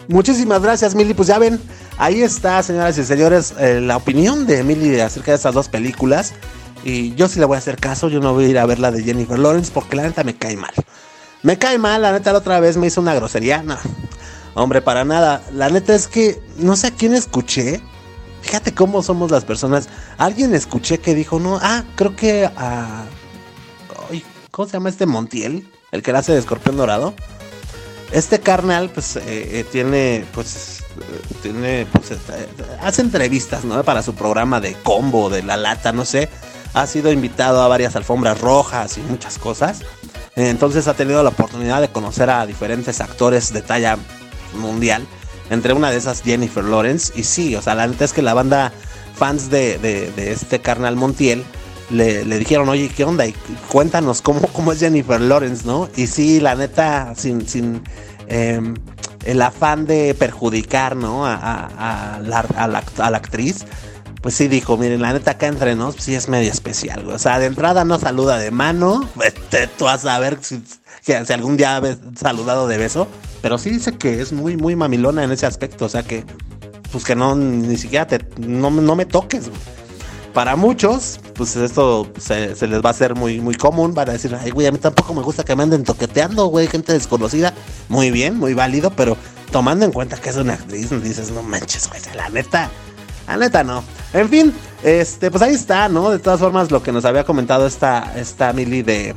[0.08, 1.14] Muchísimas gracias, Mili.
[1.14, 1.60] Pues ya ven,
[1.98, 6.34] ahí está, señoras y señores, eh, la opinión de Mili acerca de estas dos películas.
[6.84, 8.78] Y yo sí le voy a hacer caso, yo no voy a ir a ver
[8.78, 10.74] la de Jennifer Lawrence porque la neta me cae mal.
[11.44, 13.62] Me cae mal, la neta la otra vez me hizo una grosería.
[13.64, 13.78] No,
[14.56, 15.44] hombre, para nada.
[15.52, 17.82] La neta es que no sé a quién escuché.
[18.42, 19.90] Fíjate cómo somos las personas.
[20.18, 23.04] Alguien escuché que dijo, no, ah, creo que a...
[24.52, 25.68] ¿Cómo se llama este Montiel?
[25.92, 27.14] El que hace de escorpión dorado.
[28.12, 32.12] Este carnal, pues, eh, eh, tiene, pues, eh, tiene, pues,
[32.82, 33.84] hace entrevistas, ¿no?
[33.84, 36.30] Para su programa de combo, de la lata, no sé.
[36.76, 39.82] Ha sido invitado a varias alfombras rojas y muchas cosas.
[40.36, 43.98] Entonces ha tenido la oportunidad de conocer a diferentes actores de talla
[44.60, 45.06] mundial.
[45.50, 47.14] Entre una de esas Jennifer Lawrence.
[47.16, 48.72] Y sí, o sea, la neta es que la banda
[49.16, 51.44] fans de, de este carnal Montiel
[51.94, 53.26] le, dijeron, oye, ¿qué onda?
[53.26, 53.34] Y
[53.70, 55.90] cuéntanos cómo, cómo es Jennifer Lawrence, ¿no?
[55.96, 57.84] Y sí, la neta, sin, sin
[58.28, 58.74] em,
[59.26, 61.26] el afán de perjudicar, ¿no?
[61.26, 63.66] A, la, actriz,
[64.24, 67.40] pues sí dijo, miren, la neta acá entre nos, sí es medio especial, O sea,
[67.40, 70.64] de entrada no saluda de mano, este, tú vas a ver si,
[71.02, 73.10] si, algún día habéis saludado de beso,
[73.42, 76.24] pero sí dice que es muy, muy mamilona en ese aspecto, o sea que,
[76.90, 79.60] pues que no, ni siquiera te, no, no me toques, güey.
[80.34, 83.94] para muchos, pues esto se, les va a hacer muy, muy común.
[83.94, 86.68] Van a decir, ay, güey, a mí tampoco me gusta que me anden toqueteando, güey,
[86.68, 87.54] gente desconocida.
[87.90, 89.18] Muy bien, muy válido, pero
[89.52, 92.70] tomando en cuenta que es una actriz, dices, no manches, güey, la neta,
[93.28, 93.84] la neta no.
[94.14, 96.10] En fin, este, pues ahí está, ¿no?
[96.10, 99.16] De todas formas, lo que nos había comentado esta, esta Milly de,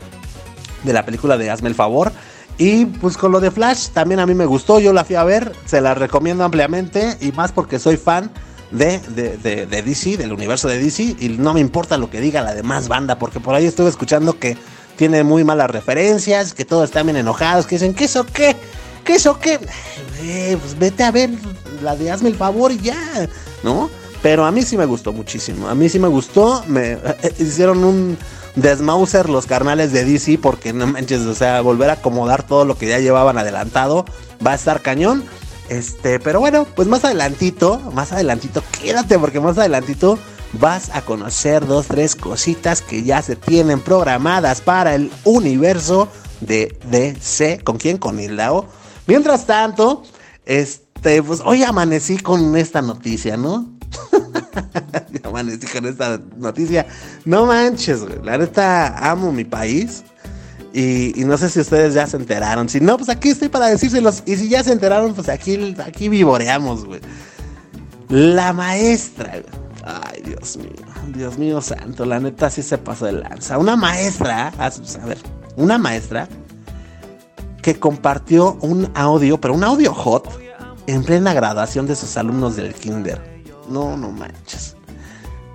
[0.85, 2.13] de la película de Hazme el favor.
[2.59, 5.25] Y pues con lo de Flash también a mí me gustó, yo la fui a
[5.25, 8.31] ver, se la recomiendo ampliamente y más porque soy fan
[8.71, 12.41] de, de, de, DC, del universo de DC y no me importa lo que diga
[12.41, 14.57] la demás banda porque por ahí estuve escuchando que
[14.97, 18.57] tiene muy malas referencias, que todos están bien enojados, que dicen, ¿qué eso qué?
[19.05, 19.59] ¿Qué eso qué?
[19.59, 21.31] pues vete a ver
[21.83, 23.29] la de Hazme el favor y ya,
[23.63, 23.91] ¿no?
[24.23, 26.99] Pero a mí sí me gustó muchísimo, a mí sí me gustó, me
[27.39, 28.19] hicieron un
[28.57, 32.77] desmauser los carnales de DC porque no manches, o sea, volver a acomodar todo lo
[32.77, 34.05] que ya llevaban adelantado
[34.45, 35.25] va a estar cañón.
[35.69, 40.19] Este, pero bueno, pues más adelantito, más adelantito, quédate porque más adelantito
[40.53, 46.09] vas a conocer dos, tres cositas que ya se tienen programadas para el universo
[46.41, 47.61] de DC.
[47.65, 47.99] ¿Con quién?
[47.99, 48.67] Con Hildao.
[49.07, 50.03] Mientras tanto,
[50.45, 50.86] este,
[51.25, 53.71] pues hoy amanecí con esta noticia, ¿no?
[55.23, 56.87] Amanecí con esta noticia.
[57.25, 58.19] No manches, güey.
[58.25, 60.03] La neta, amo mi país.
[60.73, 62.69] Y, no sé si ustedes ya se enteraron.
[62.69, 64.23] Si no, pues aquí estoy para decírselos.
[64.27, 67.01] Y si ya se enteraron, pues aquí, aquí vivoreamos, güey.
[68.09, 69.43] La maestra,
[69.85, 70.85] Ay, Dios mío.
[71.15, 72.05] Dios mío santo.
[72.05, 73.59] La neta sí se pasó de lanza.
[73.59, 74.53] Una maestra.
[74.59, 75.19] A ver.
[75.57, 76.29] Una maestra.
[77.63, 80.46] Que compartió un audio, pero un audio hot.
[80.87, 83.43] En plena graduación de sus alumnos del kinder.
[83.69, 84.77] No, no manches.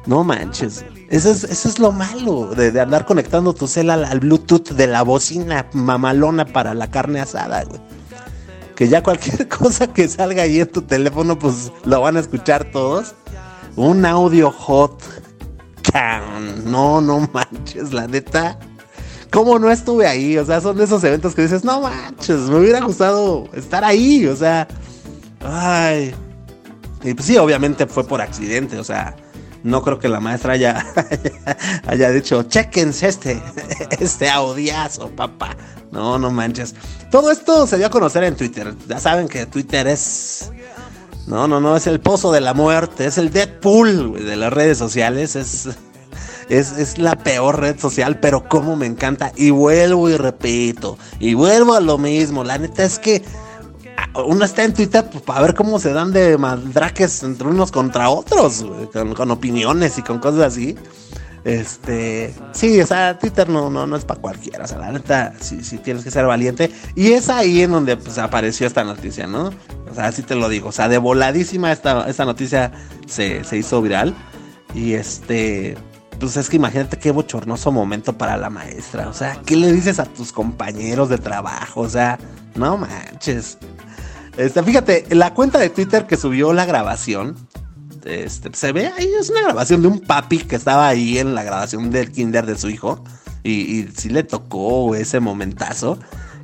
[0.05, 0.83] No manches.
[1.09, 5.03] Eso es, eso es lo malo de, andar conectando tu cel al, Bluetooth de la
[5.03, 7.81] bocina mamalona para la carne asada, güey.
[8.75, 12.71] Que ya cualquier cosa que salga ahí en tu teléfono, pues lo van a escuchar
[12.71, 13.13] todos.
[13.75, 15.01] Un audio hot.
[16.65, 18.57] No, no manches, la neta.
[19.31, 20.37] ¿Cómo no estuve ahí?
[20.37, 24.25] O sea, son de esos eventos que dices, no manches, me hubiera gustado estar ahí.
[24.27, 24.67] O sea,
[25.43, 26.13] ay,
[27.03, 29.15] y pues sí, obviamente fue por accidente, o sea,
[29.63, 30.85] no creo que la maestra haya,
[31.87, 33.41] haya dicho, chequense este,
[33.99, 35.55] este audiazo, papá.
[35.91, 36.73] No, no manches.
[37.11, 38.73] Todo esto se dio a conocer en Twitter.
[38.87, 40.51] Ya saben que Twitter es...
[41.27, 44.77] No, no, no, es el pozo de la muerte, es el Deadpool de las redes
[44.77, 45.69] sociales, es,
[46.49, 49.31] es, es, la peor red social, pero como me encanta.
[49.35, 52.43] Y vuelvo y repito, y vuelvo a lo mismo.
[52.43, 53.23] La neta es que
[54.15, 58.09] uno está en Twitter pues, para ver cómo se dan de maldraques entre unos contra
[58.09, 60.75] otros, con, opiniones y con cosas así.
[61.43, 65.33] Este, sí, o sea, Twitter no, no, no es para cualquiera, o sea, la neta,
[65.39, 66.71] sí, sí tienes que ser valiente.
[66.95, 69.51] Y es ahí en donde pues, apareció esta noticia, ¿no?
[69.89, 72.71] O sea, así te lo digo, o sea, de voladísima esta, esta noticia
[73.07, 74.15] se, se hizo viral.
[74.75, 75.75] Y este,
[76.19, 79.09] pues es que imagínate qué bochornoso momento para la maestra.
[79.09, 81.81] O sea, ¿qué le dices a tus compañeros de trabajo?
[81.81, 82.19] O sea,
[82.55, 83.57] no manches.
[84.37, 87.35] Este, fíjate, la cuenta de Twitter que subió la grabación,
[88.05, 91.43] este, se ve ahí, es una grabación de un papi que estaba ahí en la
[91.43, 93.03] grabación del kinder de su hijo.
[93.43, 95.97] Y, sí le tocó ese momentazo.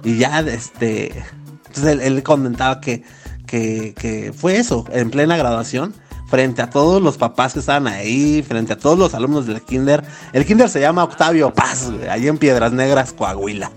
[0.04, 1.24] Y ya, este,
[1.68, 3.04] entonces él, comentaba que,
[3.46, 5.94] que, que fue eso, en plena graduación
[6.28, 10.04] frente a todos los papás que estaban ahí, frente a todos los alumnos del kinder.
[10.34, 13.72] El kinder se llama Octavio Paz, ahí en Piedras Negras, Coahuila.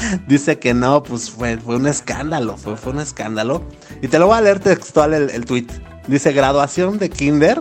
[0.26, 3.62] Dice que no, pues fue, fue un escándalo, fue, fue un escándalo.
[4.02, 5.66] Y te lo voy a leer textual el, el tweet.
[6.06, 7.60] Dice, graduación de kinder.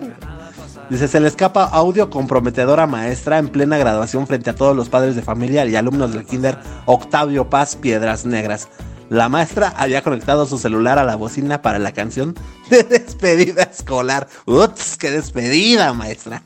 [0.89, 5.15] Dice, se le escapa audio comprometedora maestra en plena graduación frente a todos los padres
[5.15, 8.67] de familia y alumnos del kinder Octavio Paz Piedras Negras.
[9.09, 12.35] La maestra había conectado su celular a la bocina para la canción
[12.69, 14.27] de despedida escolar.
[14.45, 14.97] ¡Ups!
[14.97, 16.43] ¡Qué despedida, maestra!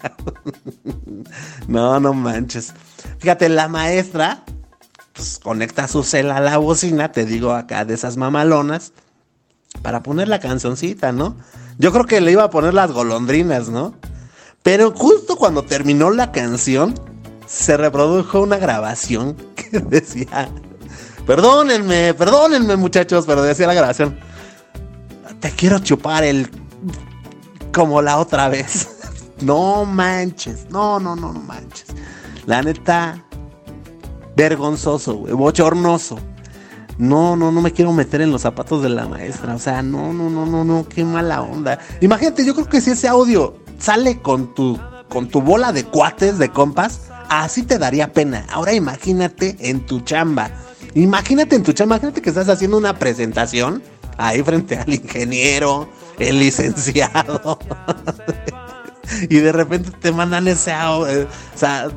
[1.67, 2.73] no, no manches.
[3.19, 4.43] Fíjate, la maestra
[5.19, 8.93] pues, conecta su cel a la bocina, te digo acá de esas mamalonas,
[9.82, 11.36] para poner la cancioncita, ¿no?
[11.77, 13.95] Yo creo que le iba a poner las golondrinas, ¿no?
[14.63, 16.93] Pero justo cuando terminó la canción,
[17.45, 20.47] se reprodujo una grabación que decía,
[21.27, 24.17] perdónenme, perdónenme muchachos, pero decía la grabación,
[25.41, 26.49] te quiero chupar el...
[27.73, 28.88] como la otra vez.
[29.41, 31.88] no manches, no, no, no, no manches.
[32.45, 33.25] La neta,
[34.39, 36.17] vergonzoso, bochornoso.
[36.97, 39.54] No, no, no me quiero meter en los zapatos de la maestra.
[39.54, 41.78] O sea, no, no, no, no, no, qué mala onda.
[41.99, 46.38] Imagínate, yo creo que si ese audio sale con tu, con tu bola de cuates,
[46.38, 48.45] de compas, así te daría pena.
[48.49, 50.52] Ahora imagínate en tu chamba.
[50.93, 53.84] Imagínate en tu chamba, imagínate que estás haciendo una presentación
[54.17, 57.60] ahí frente al ingeniero, el licenciado.
[59.30, 61.89] y de repente te mandan ese audio, o sea,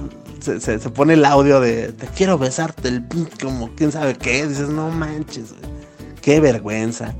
[0.42, 3.04] se, pone el audio de te quiero besarte el
[3.40, 5.54] como quién sabe qué, dices, no manches,
[6.20, 7.14] qué vergüenza.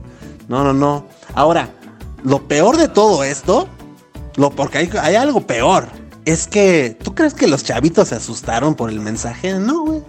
[0.49, 1.07] No, no, no.
[1.35, 1.71] Ahora,
[2.25, 3.69] lo peor de todo esto,
[4.37, 5.89] lo porque hay, hay algo peor,
[6.25, 9.59] es que ¿tú crees que los chavitos se asustaron por el mensaje?
[9.59, 10.03] No, güey.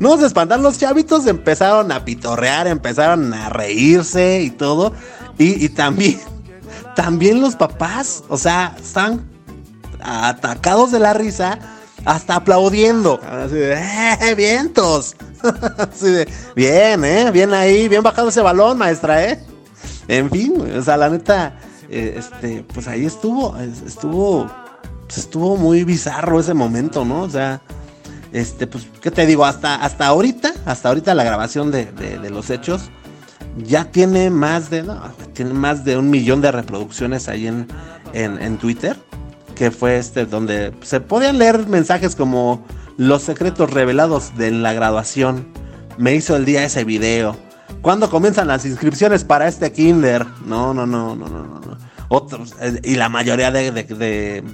[0.00, 4.92] No se espantan los chavitos, empezaron a pitorrear, empezaron a reírse y todo.
[5.38, 6.20] Y, también,
[6.94, 9.28] también los papás, o sea, están
[10.00, 11.58] atacados de la risa,
[12.08, 13.20] hasta aplaudiendo.
[13.22, 15.14] Así de, ¡eh, vientos!
[15.76, 17.30] Así de, bien, ¿eh?
[17.30, 19.38] Bien ahí, bien bajado ese balón, maestra, ¿eh?
[20.08, 21.58] En fin, o sea, la neta,
[21.90, 23.54] eh, este, pues ahí estuvo,
[23.86, 24.50] estuvo,
[25.06, 27.20] pues estuvo muy bizarro ese momento, ¿no?
[27.20, 27.60] O sea,
[28.32, 29.44] este, pues, ¿qué te digo?
[29.44, 31.90] Hasta, hasta ahorita, hasta ahorita la grabación de,
[32.30, 32.90] los hechos
[33.58, 34.98] ya tiene más de, no,
[35.34, 37.68] tiene más de un millón de reproducciones ahí en,
[38.14, 38.96] en, Twitter,
[39.58, 42.64] que fue este, donde se podían leer mensajes como
[42.96, 45.48] los secretos revelados de la graduación.
[45.98, 47.36] Me hizo el día ese video.
[47.82, 50.24] ¿Cuándo comienzan las inscripciones para este kinder?
[50.46, 51.78] No, no, no, no, no, no.
[52.08, 54.44] Otros, eh, y la mayoría de, de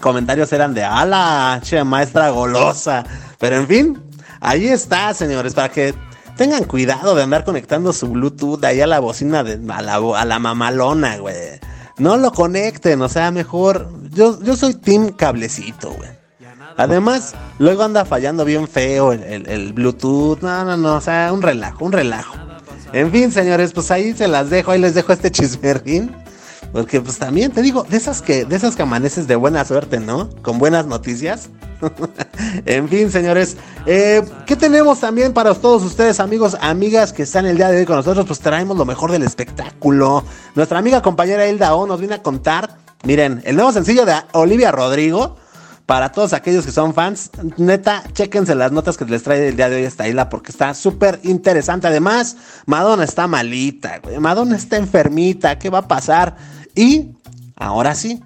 [0.00, 3.04] comentarios eran de ala, che, maestra golosa.
[3.38, 4.02] Pero en fin,
[4.40, 5.94] ahí está, señores, para que
[6.36, 10.24] tengan cuidado de andar conectando su Bluetooth ahí a la bocina de a la, a
[10.24, 11.60] la mamalona, güey.
[12.02, 13.88] No lo conecten, o sea, mejor.
[14.10, 16.10] Yo, yo soy Team Cablecito, güey.
[16.76, 20.40] Además, luego anda fallando bien feo el, el, Bluetooth.
[20.40, 22.34] No, no, no, o sea, un relajo, un relajo.
[22.92, 26.10] En fin, señores, pues ahí se las dejo, ahí les dejo este chismerrín.
[26.72, 30.00] Porque pues también te digo, de esas que, de esas que amaneces de buena suerte,
[30.00, 30.30] ¿no?
[30.40, 31.50] Con buenas noticias.
[32.64, 37.56] en fin, señores, eh, ¿qué tenemos también para todos ustedes, amigos, amigas que están el
[37.56, 38.24] día de hoy con nosotros?
[38.26, 40.24] Pues traemos lo mejor del espectáculo.
[40.54, 44.72] Nuestra amiga compañera Hilda O nos viene a contar, miren, el nuevo sencillo de Olivia
[44.72, 45.36] Rodrigo.
[45.84, 49.68] Para todos aquellos que son fans, neta, chéquense las notas que les trae el día
[49.68, 51.88] de hoy esta isla porque está súper interesante.
[51.88, 56.36] Además, Madonna está malita, Madonna está enfermita, ¿qué va a pasar?
[56.74, 57.10] Y
[57.56, 58.22] ahora sí,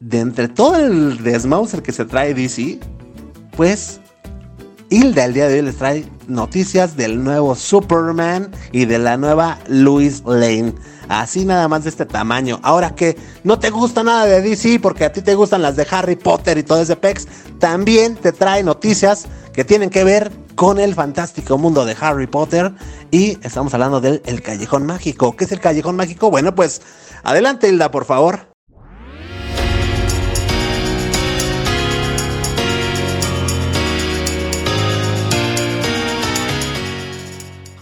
[0.00, 2.78] de entre todo el desmauser que se trae DC,
[3.56, 4.00] pues
[4.90, 9.58] Hilda el día de hoy les trae noticias del nuevo Superman y de la nueva
[9.66, 10.74] Louis Lane.
[11.08, 12.60] Así nada más de este tamaño.
[12.62, 15.86] Ahora que no te gusta nada de DC porque a ti te gustan las de
[15.90, 17.26] Harry Potter y todo ese pex,
[17.58, 22.72] también te trae noticias que tienen que ver con el fantástico mundo de Harry Potter
[23.10, 25.36] y estamos hablando del el Callejón Mágico.
[25.36, 26.30] ¿Qué es el Callejón Mágico?
[26.30, 26.82] Bueno, pues
[27.24, 28.54] Adelante, Hilda, por favor.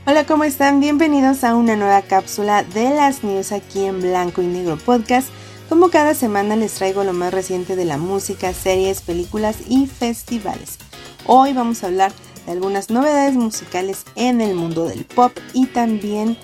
[0.07, 0.79] Hola, ¿cómo están?
[0.79, 5.29] Bienvenidos a una nueva cápsula de las news aquí en Blanco y Negro Podcast.
[5.69, 10.79] Como cada semana les traigo lo más reciente de la música, series, películas y festivales.
[11.27, 12.13] Hoy vamos a hablar
[12.47, 16.37] de algunas novedades musicales en el mundo del pop y también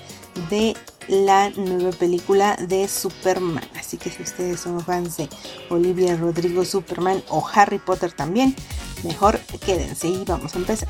[0.51, 0.77] de
[1.09, 3.65] la nueva película de Superman.
[3.77, 5.29] Así que si ustedes son fans de
[5.69, 8.55] Olivia Rodrigo Superman o Harry Potter también,
[9.03, 10.89] mejor quédense y vamos a empezar.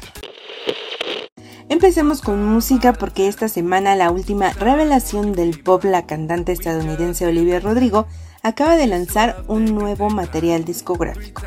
[1.70, 7.60] Empecemos con música porque esta semana la última revelación del pop, la cantante estadounidense Olivia
[7.60, 8.06] Rodrigo,
[8.42, 11.42] acaba de lanzar un nuevo material discográfico,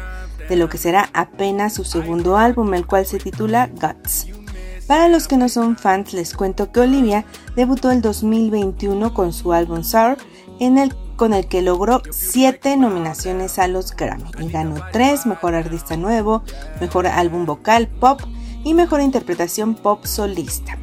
[0.50, 4.28] de lo que será apenas su segundo álbum, el cual se titula Guts.
[4.88, 7.26] Para los que no son fans, les cuento que Olivia
[7.56, 10.18] debutó el 2021 con su álbum Sour,
[11.16, 16.44] con el que logró 7 nominaciones a los Grammy y ganó 3 Mejor Artista Nuevo,
[16.80, 18.22] Mejor Álbum Vocal Pop
[18.64, 20.78] y Mejor Interpretación Pop Solista.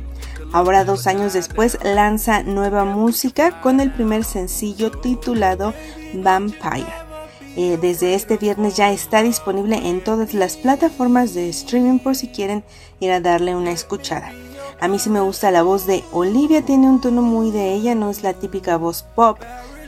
[0.53, 5.75] Ahora, dos años después, lanza nueva música con el primer sencillo titulado
[6.15, 7.08] Vampire.
[7.57, 12.29] Eh, desde este viernes ya está disponible en todas las plataformas de streaming por si
[12.29, 12.63] quieren
[13.01, 14.33] ir a darle una escuchada.
[14.81, 17.97] A mí sí me gusta la voz de Olivia, tiene un tono muy de ella,
[17.97, 19.39] no es la típica voz pop,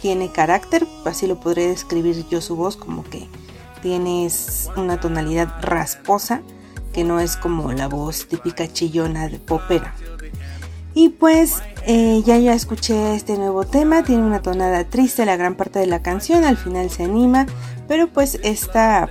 [0.03, 3.29] tiene carácter, así lo podré describir yo su voz, como que
[3.83, 4.29] tiene
[4.77, 6.43] una tonalidad rasposa,
[6.93, 9.95] que no es como la voz típica chillona de popera.
[10.93, 15.55] Y pues eh, ya ya escuché este nuevo tema, tiene una tonada triste la gran
[15.55, 17.47] parte de la canción, al final se anima,
[17.89, 19.09] pero pues esta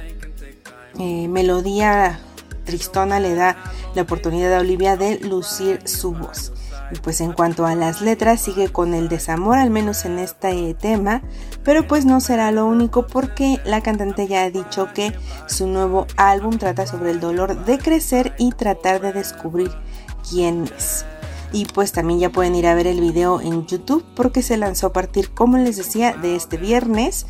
[0.99, 2.19] eh, melodía
[2.65, 3.57] tristona le da
[3.95, 6.53] la oportunidad a Olivia de lucir su voz.
[6.91, 10.73] Y pues en cuanto a las letras sigue con el desamor, al menos en este
[10.73, 11.21] tema,
[11.63, 15.13] pero pues no será lo único porque la cantante ya ha dicho que
[15.45, 19.71] su nuevo álbum trata sobre el dolor de crecer y tratar de descubrir
[20.27, 21.05] quién es.
[21.51, 24.87] Y pues también ya pueden ir a ver el video en YouTube porque se lanzó
[24.87, 27.25] a partir, como les decía, de este viernes.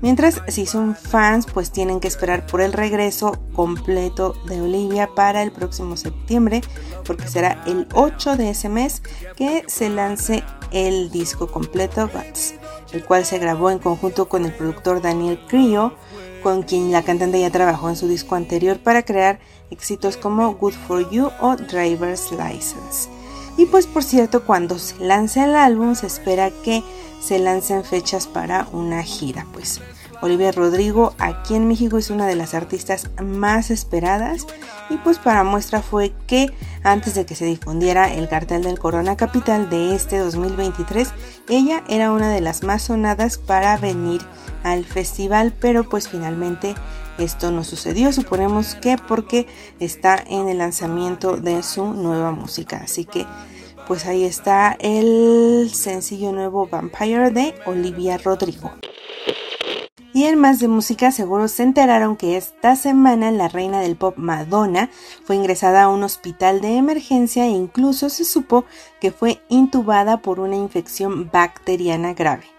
[0.00, 5.42] Mientras si son fans pues tienen que esperar por el regreso completo de Olivia para
[5.42, 6.62] el próximo septiembre
[7.04, 9.02] porque será el 8 de ese mes
[9.36, 12.54] que se lance el disco completo Guts,
[12.92, 15.94] el cual se grabó en conjunto con el productor Daniel Crio,
[16.42, 19.38] con quien la cantante ya trabajó en su disco anterior para crear
[19.70, 23.08] éxitos como Good for You o Driver's License.
[23.56, 26.82] Y pues por cierto, cuando se lance el álbum se espera que
[27.20, 29.80] se lancen fechas para una gira, pues.
[30.20, 34.46] Olivia Rodrigo aquí en México es una de las artistas más esperadas.
[34.88, 36.50] Y pues para muestra fue que
[36.82, 41.10] antes de que se difundiera el cartel del Corona Capital de este 2023,
[41.48, 44.22] ella era una de las más sonadas para venir
[44.62, 46.74] al festival, pero pues finalmente
[47.18, 49.46] esto no sucedió, suponemos que porque
[49.80, 52.80] está en el lanzamiento de su nueva música.
[52.84, 53.26] Así que
[53.86, 58.72] pues ahí está el sencillo nuevo Vampire de Olivia Rodrigo.
[60.14, 64.14] Y en más de música, seguro se enteraron que esta semana la reina del pop
[64.16, 64.88] Madonna
[65.24, 68.64] fue ingresada a un hospital de emergencia e incluso se supo
[69.00, 72.53] que fue intubada por una infección bacteriana grave.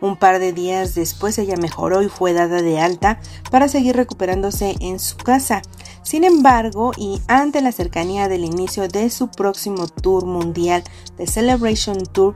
[0.00, 3.20] Un par de días después ella mejoró y fue dada de alta
[3.50, 5.62] para seguir recuperándose en su casa.
[6.02, 10.82] Sin embargo, y ante la cercanía del inicio de su próximo tour mundial,
[11.16, 12.34] The Celebration Tour,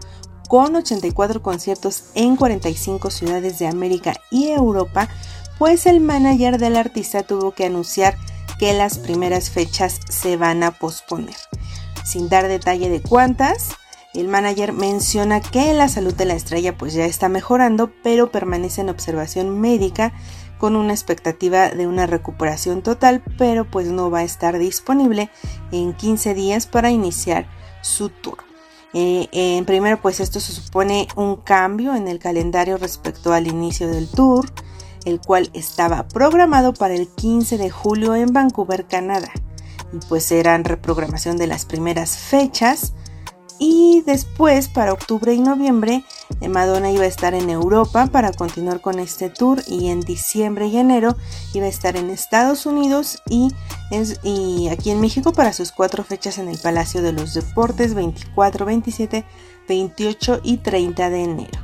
[0.49, 5.09] con 84 conciertos en 45 ciudades de América y Europa,
[5.59, 8.17] pues el manager del artista tuvo que anunciar
[8.59, 11.35] que las primeras fechas se van a posponer.
[12.05, 13.71] Sin dar detalle de cuántas,
[14.15, 18.81] el manager menciona que la salud de la estrella pues ya está mejorando, pero permanece
[18.81, 20.13] en observación médica
[20.59, 25.31] con una expectativa de una recuperación total, pero pues no va a estar disponible
[25.73, 27.47] en 15 días para iniciar
[27.83, 28.39] su tour.
[28.95, 33.89] Eh, en primero pues esto se supone un cambio en el calendario respecto al inicio
[33.89, 34.49] del tour,
[35.05, 39.33] el cual estaba programado para el 15 de julio en Vancouver, Canadá.
[39.93, 42.95] Y pues eran reprogramación de las primeras fechas
[43.59, 46.05] y después, para octubre y noviembre,
[46.41, 50.67] eh, Madonna iba a estar en Europa para continuar con este tour y en diciembre
[50.67, 51.17] y enero
[51.53, 53.53] iba a estar en Estados Unidos y,
[54.71, 59.25] aquí en México para sus cuatro fechas en el Palacio de los Deportes 24, 27,
[59.69, 61.61] 28 y 30 de enero.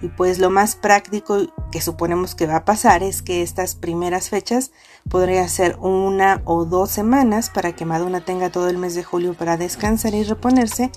[0.00, 1.38] Y pues lo más práctico
[1.70, 4.72] que suponemos que va a pasar es que estas primeras fechas
[5.08, 9.34] podría ser una o dos semanas para que Madonna tenga todo el mes de julio
[9.34, 10.90] para descansar y reponerse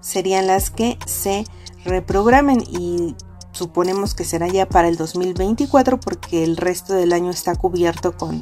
[0.00, 1.44] serían las que se
[1.84, 3.14] reprogramen y
[3.52, 8.40] suponemos que será ya para el 2024 porque el resto del año está cubierto con,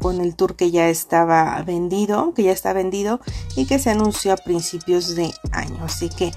[0.00, 3.20] con el tour que ya estaba vendido, que ya está vendido
[3.56, 5.84] y que se anunció a principios de año.
[5.84, 6.32] Así que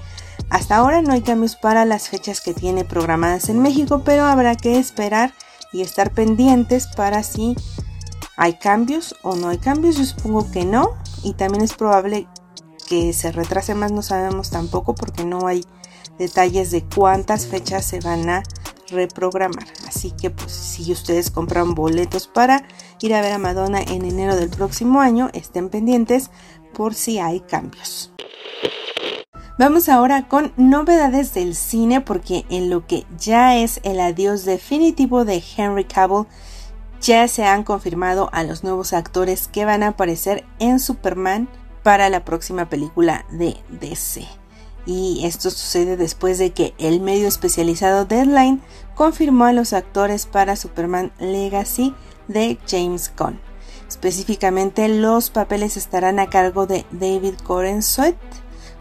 [0.50, 4.56] hasta ahora no hay cambios para las fechas que tiene programadas en México, pero habrá
[4.56, 5.34] que esperar
[5.72, 7.54] y estar pendientes para si
[8.36, 9.96] hay cambios o no hay cambios.
[9.96, 10.92] Yo supongo que no
[11.22, 12.26] y también es probable
[12.88, 15.64] que se retrase más no sabemos tampoco porque no hay
[16.18, 18.42] detalles de cuántas fechas se van a
[18.90, 19.66] reprogramar.
[19.86, 22.66] Así que pues si ustedes compran boletos para
[23.00, 26.30] ir a ver a Madonna en enero del próximo año, estén pendientes
[26.72, 28.12] por si hay cambios.
[29.58, 35.24] Vamos ahora con novedades del cine porque en lo que ya es el adiós definitivo
[35.24, 36.26] de Henry Cavill,
[37.00, 41.48] ya se han confirmado a los nuevos actores que van a aparecer en Superman
[41.82, 44.26] para la próxima película de DC.
[44.86, 48.62] Y esto sucede después de que el medio especializado Deadline
[48.94, 51.94] confirmó a los actores para Superman Legacy
[52.26, 53.38] de James Gunn.
[53.88, 58.16] Específicamente los papeles estarán a cargo de David Corenswet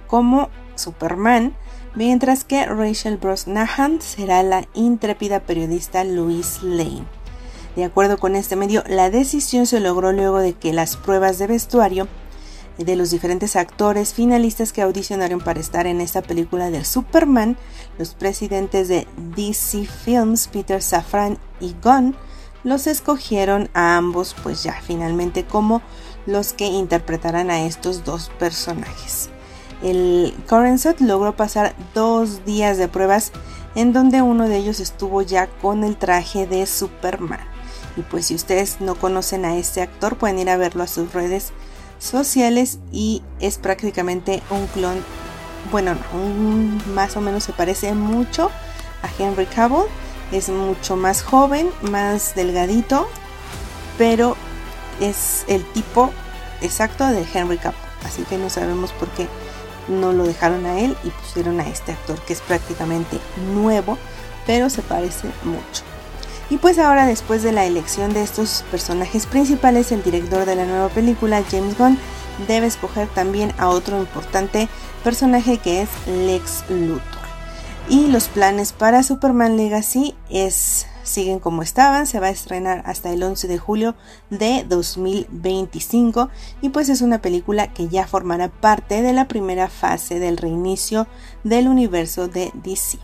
[0.07, 1.55] como Superman,
[1.95, 7.05] mientras que Rachel Brosnahan será la intrépida periodista Louise Lane.
[7.75, 11.47] De acuerdo con este medio, la decisión se logró luego de que las pruebas de
[11.47, 12.07] vestuario
[12.77, 17.57] de los diferentes actores finalistas que audicionaron para estar en esta película del Superman,
[17.97, 22.15] los presidentes de DC Films, Peter Safran y Gunn,
[22.63, 25.81] los escogieron a ambos pues ya finalmente como
[26.25, 29.29] los que interpretarán a estos dos personajes.
[29.81, 30.33] El
[30.77, 33.31] Set logró pasar dos días de pruebas
[33.75, 37.39] en donde uno de ellos estuvo ya con el traje de Superman.
[37.95, 41.13] Y pues si ustedes no conocen a este actor pueden ir a verlo a sus
[41.13, 41.53] redes
[41.99, 45.03] sociales y es prácticamente un clon,
[45.71, 45.95] bueno,
[46.93, 48.51] más o menos se parece mucho
[49.03, 49.85] a Henry Cavill,
[50.31, 53.07] es mucho más joven, más delgadito,
[53.97, 54.35] pero
[54.99, 56.11] es el tipo
[56.61, 59.27] exacto de Henry Cavill, así que no sabemos por qué
[59.87, 63.19] no lo dejaron a él y pusieron a este actor que es prácticamente
[63.53, 63.97] nuevo,
[64.45, 65.83] pero se parece mucho.
[66.49, 70.65] Y pues ahora después de la elección de estos personajes principales, el director de la
[70.65, 71.99] nueva película, James Gunn,
[72.47, 74.69] debe escoger también a otro importante
[75.03, 77.27] personaje que es Lex Luthor.
[77.89, 83.11] Y los planes para Superman Legacy es siguen como estaban, se va a estrenar hasta
[83.11, 83.95] el 11 de julio
[84.29, 86.29] de 2025
[86.61, 91.07] y pues es una película que ya formará parte de la primera fase del reinicio
[91.43, 92.99] del universo de DC.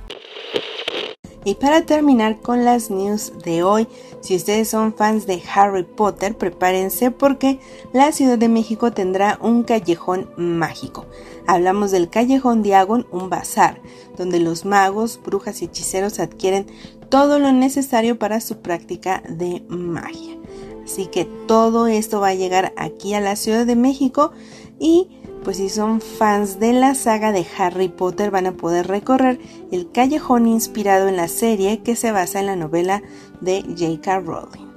[1.46, 3.88] Y para terminar con las news de hoy,
[4.22, 7.60] si ustedes son fans de Harry Potter, prepárense porque
[7.92, 11.06] la Ciudad de México tendrá un callejón mágico.
[11.46, 13.82] Hablamos del Callejón Diagon, un bazar,
[14.18, 16.68] donde los magos, brujas y hechiceros adquieren
[17.10, 20.38] todo lo necesario para su práctica de magia.
[20.86, 24.32] Así que todo esto va a llegar aquí a la Ciudad de México
[24.80, 25.10] y
[25.44, 29.40] pues si son fans de la saga de Harry Potter van a poder recorrer
[29.72, 33.04] el callejón inspirado en la serie que se basa en la novela
[33.42, 34.20] de J.K.
[34.22, 34.68] Rowling.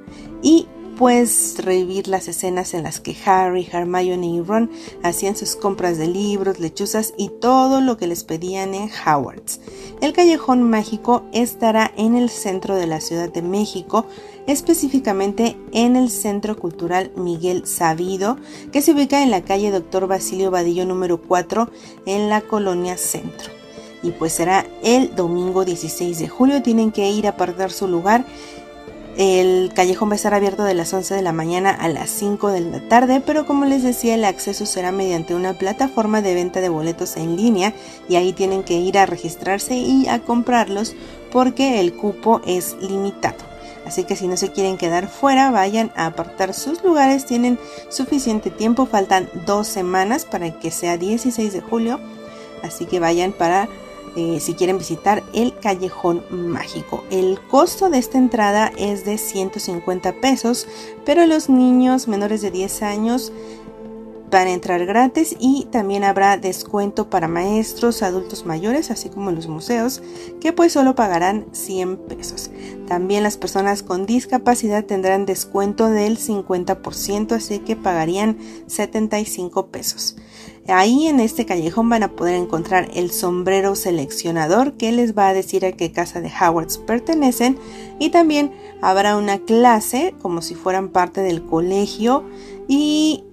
[0.43, 4.71] Y pues revivir las escenas en las que Harry, Hermione y Ron
[5.03, 9.61] hacían sus compras de libros, lechuzas y todo lo que les pedían en Howard's.
[10.01, 14.07] El callejón mágico estará en el centro de la Ciudad de México,
[14.47, 18.37] específicamente en el Centro Cultural Miguel Sabido,
[18.73, 21.71] que se ubica en la calle Doctor Basilio Vadillo número 4
[22.07, 23.51] en la colonia Centro.
[24.03, 28.25] Y pues será el domingo 16 de julio, tienen que ir a apartar su lugar
[29.17, 32.51] el callejón va a estar abierto de las 11 de la mañana a las 5
[32.51, 36.61] de la tarde, pero como les decía, el acceso será mediante una plataforma de venta
[36.61, 37.73] de boletos en línea
[38.11, 40.95] y ahí tienen que ir a registrarse y a comprarlos
[41.33, 43.56] porque el cupo es limitado.
[43.87, 47.59] Así que si no se quieren quedar fuera, vayan a apartar sus lugares, tienen
[47.89, 52.01] suficiente tiempo, faltan dos semanas para que sea 16 de julio,
[52.65, 53.69] así que vayan para
[54.17, 57.05] eh, si quieren visitar el Callejón Mágico.
[57.11, 60.67] El costo de esta entrada es de 150 pesos,
[61.05, 63.33] pero los niños menores de 10 años
[64.31, 69.47] van a entrar gratis y también habrá descuento para maestros, adultos mayores, así como los
[69.47, 70.03] museos,
[70.41, 72.51] que pues solo pagarán 100 pesos.
[72.87, 80.17] También las personas con discapacidad tendrán descuento del 50%, así que pagarían 75 pesos.
[80.69, 85.35] Ahí en este callejón van a poder encontrar el sombrero seleccionador que les va a
[85.35, 87.57] decir a qué casa de Howards pertenecen
[88.01, 88.53] y también
[88.83, 92.25] habrá una clase como si fueran parte del colegio
[92.67, 93.25] y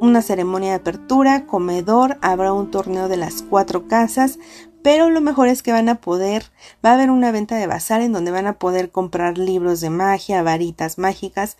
[0.00, 4.38] una ceremonia de apertura, comedor, habrá un torneo de las cuatro casas,
[4.82, 6.44] pero lo mejor es que van a poder,
[6.84, 9.90] va a haber una venta de bazar en donde van a poder comprar libros de
[9.90, 11.56] magia, varitas mágicas,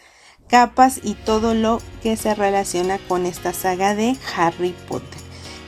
[0.48, 5.20] capas y todo lo que se relaciona con esta saga de Harry Potter.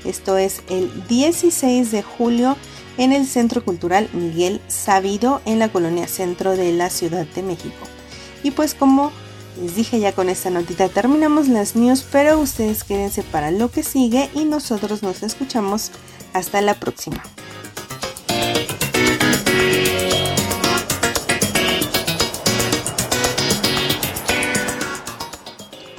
[0.04, 2.56] Esto es el 16 de julio
[2.96, 7.86] en el Centro Cultural Miguel Sabido en la colonia centro de la Ciudad de México.
[8.42, 9.12] Y pues como
[9.60, 13.82] les dije ya con esta notita terminamos las news, pero ustedes quédense para lo que
[13.82, 15.90] sigue y nosotros nos escuchamos
[16.32, 17.22] hasta la próxima.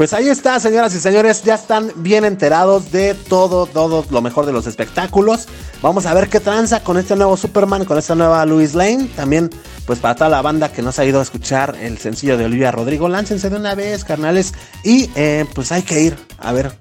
[0.01, 4.47] Pues ahí está, señoras y señores, ya están bien enterados de todo, todo lo mejor
[4.47, 5.47] de los espectáculos.
[5.83, 9.11] Vamos a ver qué tranza con este nuevo Superman, con esta nueva Louis Lane.
[9.15, 9.51] También,
[9.85, 12.71] pues para toda la banda que nos ha ido a escuchar el sencillo de Olivia
[12.71, 14.55] Rodrigo, láncense de una vez, carnales.
[14.83, 16.71] Y eh, pues hay que ir a ver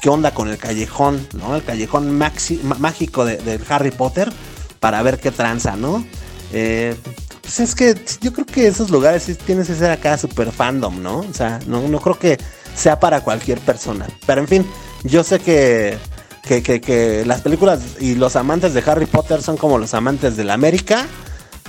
[0.00, 1.56] qué onda con el callejón, ¿no?
[1.56, 4.32] El callejón mágico de, Harry Potter,
[4.78, 6.02] para ver qué tranza, ¿no?
[6.50, 6.96] Eh,
[7.42, 11.02] pues es que yo creo que esos lugares sí tienes que ser acá super fandom,
[11.02, 11.18] ¿no?
[11.18, 12.38] O sea, no, no creo que
[12.74, 14.06] sea para cualquier persona.
[14.26, 14.66] Pero en fin,
[15.04, 15.98] yo sé que,
[16.42, 20.54] que, las películas y los amantes de Harry Potter son como los amantes de la
[20.54, 21.06] América.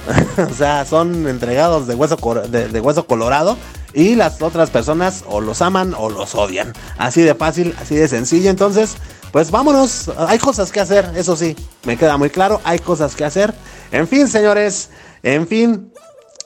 [0.50, 2.18] o sea, son entregados de hueso,
[2.50, 3.58] de, hueso colorado.
[3.94, 6.74] Y las otras personas o los aman o los odian.
[6.98, 8.50] Así de fácil, así de sencillo.
[8.50, 8.96] Entonces,
[9.32, 10.10] pues vámonos.
[10.18, 12.62] Hay cosas que hacer, eso sí, me queda muy claro.
[12.64, 13.54] Hay cosas que hacer.
[13.92, 14.90] En fin, señores,
[15.24, 15.91] en fin,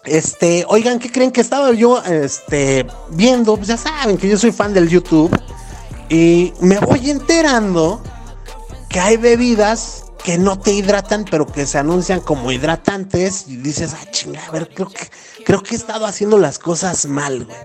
[0.05, 3.55] este, oigan, ¿qué creen que estaba yo este, viendo?
[3.55, 5.35] Pues ya saben que yo soy fan del YouTube.
[6.09, 8.01] Y me voy enterando
[8.89, 13.45] que hay bebidas que no te hidratan, pero que se anuncian como hidratantes.
[13.47, 15.09] Y dices, ah, chinga, a ver, creo que,
[15.43, 17.57] creo que he estado haciendo las cosas mal, güey.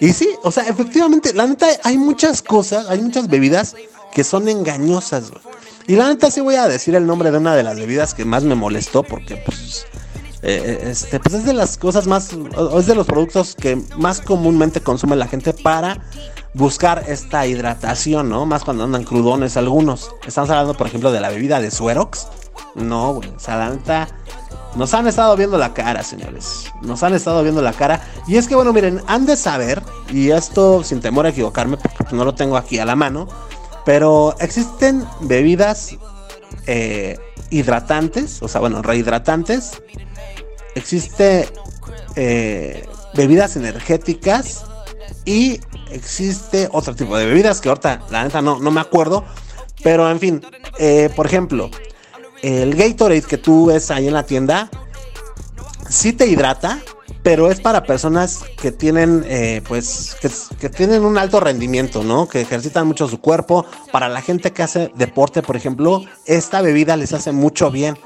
[0.00, 3.74] Y sí, o sea, efectivamente, la neta, hay muchas cosas, hay muchas bebidas
[4.12, 5.42] que son engañosas, güey.
[5.88, 8.26] Y la neta sí voy a decir el nombre de una de las bebidas que
[8.26, 9.86] más me molestó porque pues
[10.42, 12.30] eh, eh, este, pues es de las cosas más,
[12.76, 15.98] es de los productos que más comúnmente consume la gente para
[16.54, 18.46] buscar esta hidratación, ¿no?
[18.46, 20.10] Más cuando andan crudones algunos.
[20.26, 22.28] Estamos hablando, por ejemplo, de la bebida de Suerox.
[22.74, 23.32] No, güey,
[24.76, 26.70] Nos han estado viendo la cara, señores.
[26.82, 28.00] Nos han estado viendo la cara.
[28.26, 32.14] Y es que, bueno, miren, han de saber, y esto sin temor a equivocarme, porque
[32.14, 33.26] no lo tengo aquí a la mano,
[33.84, 35.96] pero existen bebidas
[36.66, 37.18] eh,
[37.50, 39.82] hidratantes, o sea, bueno, rehidratantes.
[40.78, 41.48] Existe
[42.14, 44.64] eh, bebidas energéticas
[45.24, 45.60] y
[45.90, 49.24] existe otro tipo de bebidas que ahorita la neta no, no me acuerdo.
[49.82, 50.46] Pero en fin,
[50.78, 51.70] eh, por ejemplo,
[52.42, 54.70] el Gatorade que tú ves ahí en la tienda,
[55.88, 56.80] sí te hidrata,
[57.22, 60.16] pero es para personas que tienen, eh, pues,
[60.60, 62.28] que, tienen un alto rendimiento, ¿no?
[62.28, 63.66] Que ejercitan mucho su cuerpo.
[63.92, 67.98] Para la gente que hace deporte, por ejemplo, esta bebida les hace mucho bien.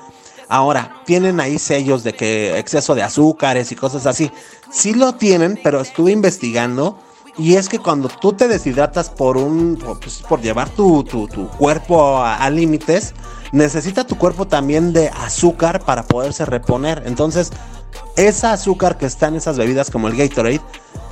[0.53, 4.30] Ahora, tienen ahí sellos de que exceso de azúcares y cosas así.
[4.70, 6.98] Sí lo tienen, pero estuve investigando.
[7.38, 11.07] Y es que cuando tú te deshidratas por un, pues, por llevar tu,
[11.57, 13.14] cuerpo a límites,
[13.53, 17.03] necesita tu cuerpo también de azúcar para poderse reponer.
[17.07, 17.50] Entonces,
[18.16, 20.61] esa azúcar que está en esas bebidas como el Gatorade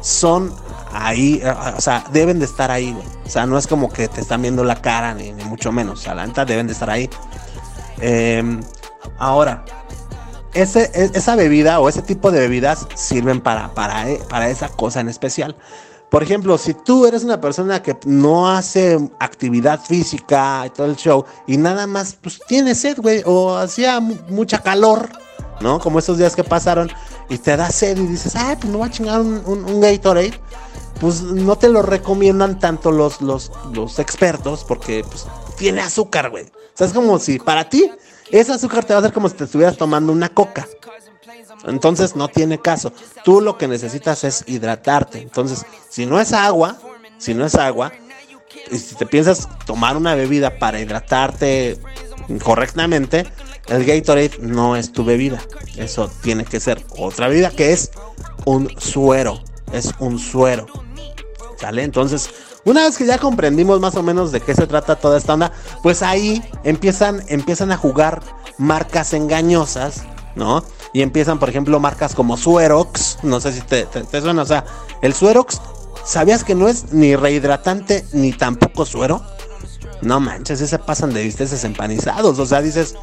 [0.02, 0.52] son
[0.92, 4.20] ahí, eh, o sea, deben de estar ahí, O sea, no es como que te
[4.20, 6.06] están viendo la cara, ni, mucho menos.
[6.06, 7.08] O deben de estar ahí.
[8.02, 8.60] Em,
[9.18, 9.64] ahora,
[10.54, 14.68] ese, e, esa bebida o ese tipo de bebidas sirven para, para, eh, para esa
[14.68, 15.56] cosa en especial.
[16.10, 20.96] Por ejemplo, si tú eres una persona que no hace actividad física y todo el
[20.96, 25.08] show y nada más, pues tiene sed, güey, o hacía mucha calor,
[25.60, 25.78] ¿no?
[25.78, 26.90] Como esos días que pasaron
[27.28, 30.34] y te da sed y dices, ay, pues no voy a chingar un, Gatorade.
[31.00, 35.26] Pues no te lo recomiendan tanto los, los, los expertos porque pues,
[35.56, 36.44] tiene azúcar, güey.
[36.44, 37.88] O sea, es como si para ti
[38.32, 40.66] ese azúcar te va a hacer como si te estuvieras tomando una coca.
[41.66, 42.92] Entonces no tiene caso.
[43.24, 45.20] Tú lo que necesitas es hidratarte.
[45.20, 46.78] Entonces, si no es agua,
[47.18, 47.92] si no es agua,
[48.70, 51.78] y si te piensas tomar una bebida para hidratarte
[52.42, 53.26] correctamente,
[53.68, 55.40] el Gatorade no es tu bebida.
[55.76, 57.90] Eso tiene que ser otra bebida que es
[58.44, 59.42] un suero.
[59.72, 60.66] Es un suero.
[61.58, 61.82] ¿Sale?
[61.82, 62.30] Entonces,
[62.64, 65.52] una vez que ya comprendimos más o menos de qué se trata toda esta onda,
[65.82, 68.22] pues ahí empiezan, empiezan a jugar
[68.58, 70.02] marcas engañosas,
[70.34, 70.62] ¿no?
[70.92, 73.86] y empiezan, por ejemplo, marcas como Suerox, no sé si te,
[74.20, 74.64] suena, o sea,
[75.02, 75.60] el Suerox,
[76.04, 79.22] ¿sabías que no es ni rehidratante ni tampoco suero?
[80.02, 82.96] No manches, se pasan de visteces empanizados, o sea, dices,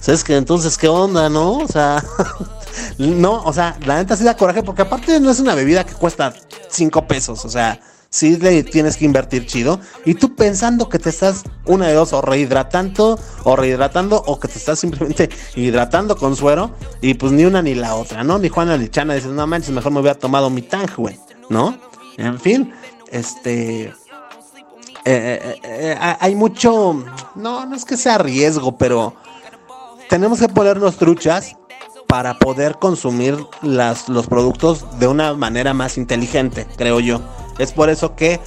[0.00, 1.58] ¿sabes que entonces qué onda, no?
[1.58, 2.04] O sea,
[2.98, 5.94] no, o sea, la neta sí da coraje porque aparte no es una bebida que
[5.94, 6.34] cuesta
[6.68, 7.80] 5 pesos, o sea,
[8.12, 9.80] si le tienes que invertir chido.
[10.04, 14.48] Y tú pensando que te estás una de dos, o rehidratando, o rehidratando, o que
[14.48, 16.72] te estás simplemente hidratando con suero.
[17.00, 18.38] Y pues ni una ni la otra, ¿no?
[18.38, 21.76] Ni Juana ni Chana dices, no manches, mejor me hubiera tomado mi tang, güey, ¿no?
[22.18, 22.72] En fin,
[23.10, 23.84] este.
[23.84, 23.94] Eh,
[25.04, 27.02] eh, eh, hay mucho.
[27.34, 29.14] No, no es que sea riesgo, pero
[30.10, 31.56] tenemos que ponernos truchas
[32.06, 37.22] para poder consumir las, los productos de una manera más inteligente, creo yo.
[37.58, 38.40] Es por eso que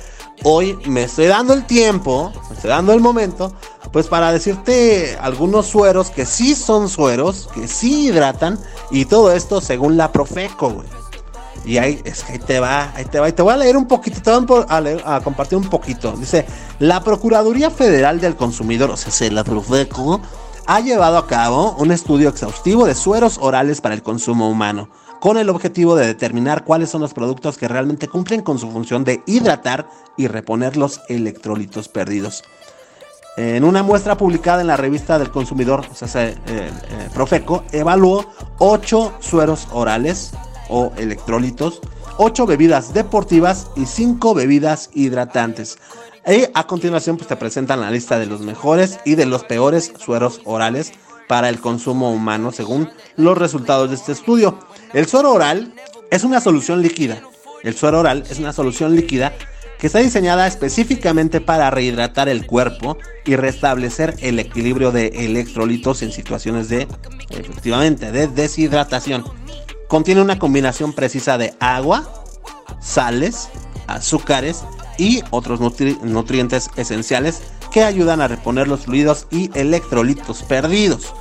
[0.44, 3.54] hoy me estoy dando el tiempo, me estoy dando el momento,
[3.92, 8.60] pues para decirte algunos sueros que sí son sueros, que sí hidratan,
[8.92, 10.88] y todo esto según la Profeco, güey.
[11.66, 13.28] Y ahí, es que ahí te va, ahí te va.
[13.28, 14.66] Y te voy a leer un poquito, te voy
[15.04, 16.12] a, compartir un poquito.
[16.12, 16.46] Dice,
[16.80, 20.22] la Procuraduría Federal del Consumidor, o sea, la Profeco,
[20.68, 24.90] ha llevado a cabo un estudio exhaustivo de sueros orales para el consumo humano
[25.20, 29.04] con el objetivo de determinar cuáles son los productos que realmente cumplen con su función
[29.04, 29.88] de hidratar
[30.18, 32.44] y reponer los electrolitos perdidos.
[33.38, 35.86] En una muestra publicada en la revista del consumidor,
[36.16, 36.72] eh, eh,
[37.14, 38.26] Profeco, evaluó
[38.60, 40.32] 8 sueros orales
[40.70, 41.82] o electrolitos,
[42.18, 45.78] 8 bebidas deportivas y 5 bebidas hidratantes.
[46.28, 49.94] Y a continuación pues, te presentan la lista de los mejores y de los peores
[50.04, 50.94] sueros orales
[51.28, 54.58] para el consumo humano según los resultados de este estudio.
[54.94, 55.74] El suero oral
[56.10, 57.22] es una solución líquida.
[57.64, 59.34] El suero oral es una solución líquida
[59.78, 66.12] que está diseñada específicamente para rehidratar el cuerpo y restablecer el equilibrio de electrolitos en
[66.12, 66.88] situaciones de,
[67.30, 69.24] efectivamente, de deshidratación.
[69.88, 72.24] Contiene una combinación precisa de agua,
[72.82, 73.50] sales,
[73.88, 74.64] azúcares
[74.98, 81.14] y otros nutrientes esenciales que ayudan a reponer los fluidos y electrolitos perdidos.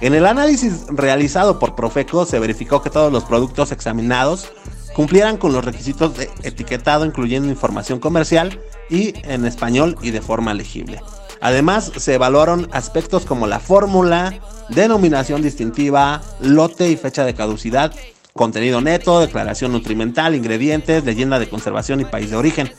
[0.00, 4.50] En el análisis realizado por Profeco se verificó que todos los productos examinados
[4.94, 8.58] cumplieran con los requisitos de etiquetado incluyendo información comercial
[8.88, 11.02] y en español y de forma legible.
[11.40, 17.94] Además, se evaluaron aspectos como la fórmula, denominación distintiva, lote y fecha de caducidad,
[18.32, 22.70] contenido neto, declaración nutrimental, ingredientes, leyenda de conservación y país de origen.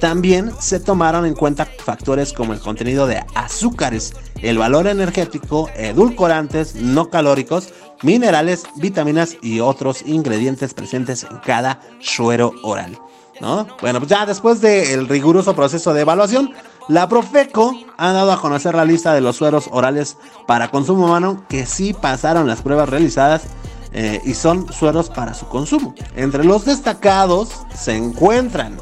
[0.00, 6.76] También se tomaron en cuenta factores como el contenido de azúcares, el valor energético, edulcorantes,
[6.76, 12.98] no calóricos, minerales, vitaminas y otros ingredientes presentes en cada suero oral.
[13.40, 13.68] ¿No?
[13.80, 16.52] Bueno, pues ya después del riguroso proceso de evaluación,
[16.88, 21.44] la Profeco ha dado a conocer la lista de los sueros orales para consumo humano
[21.48, 23.42] que sí pasaron las pruebas realizadas
[23.92, 25.94] eh, y son sueros para su consumo.
[26.16, 28.78] Entre los destacados se encuentran.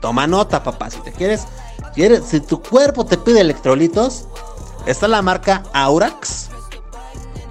[0.00, 1.46] Toma nota, papá, si te quieres,
[1.94, 4.28] quieres si tu cuerpo te pide electrolitos,
[4.86, 6.50] está la marca Aurax,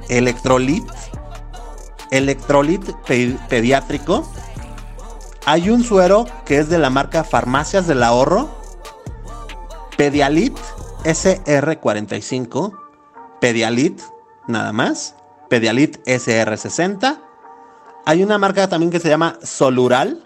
[0.09, 0.85] Electrolit,
[2.11, 2.81] Electrolit
[3.49, 4.25] pediátrico.
[5.45, 8.49] Hay un suero que es de la marca Farmacias del Ahorro,
[9.97, 10.57] Pedialit
[11.03, 12.77] SR45,
[13.41, 14.01] Pedialit,
[14.47, 15.15] nada más,
[15.49, 17.19] Pedialit SR60.
[18.05, 20.23] Hay una marca también que se llama Solural.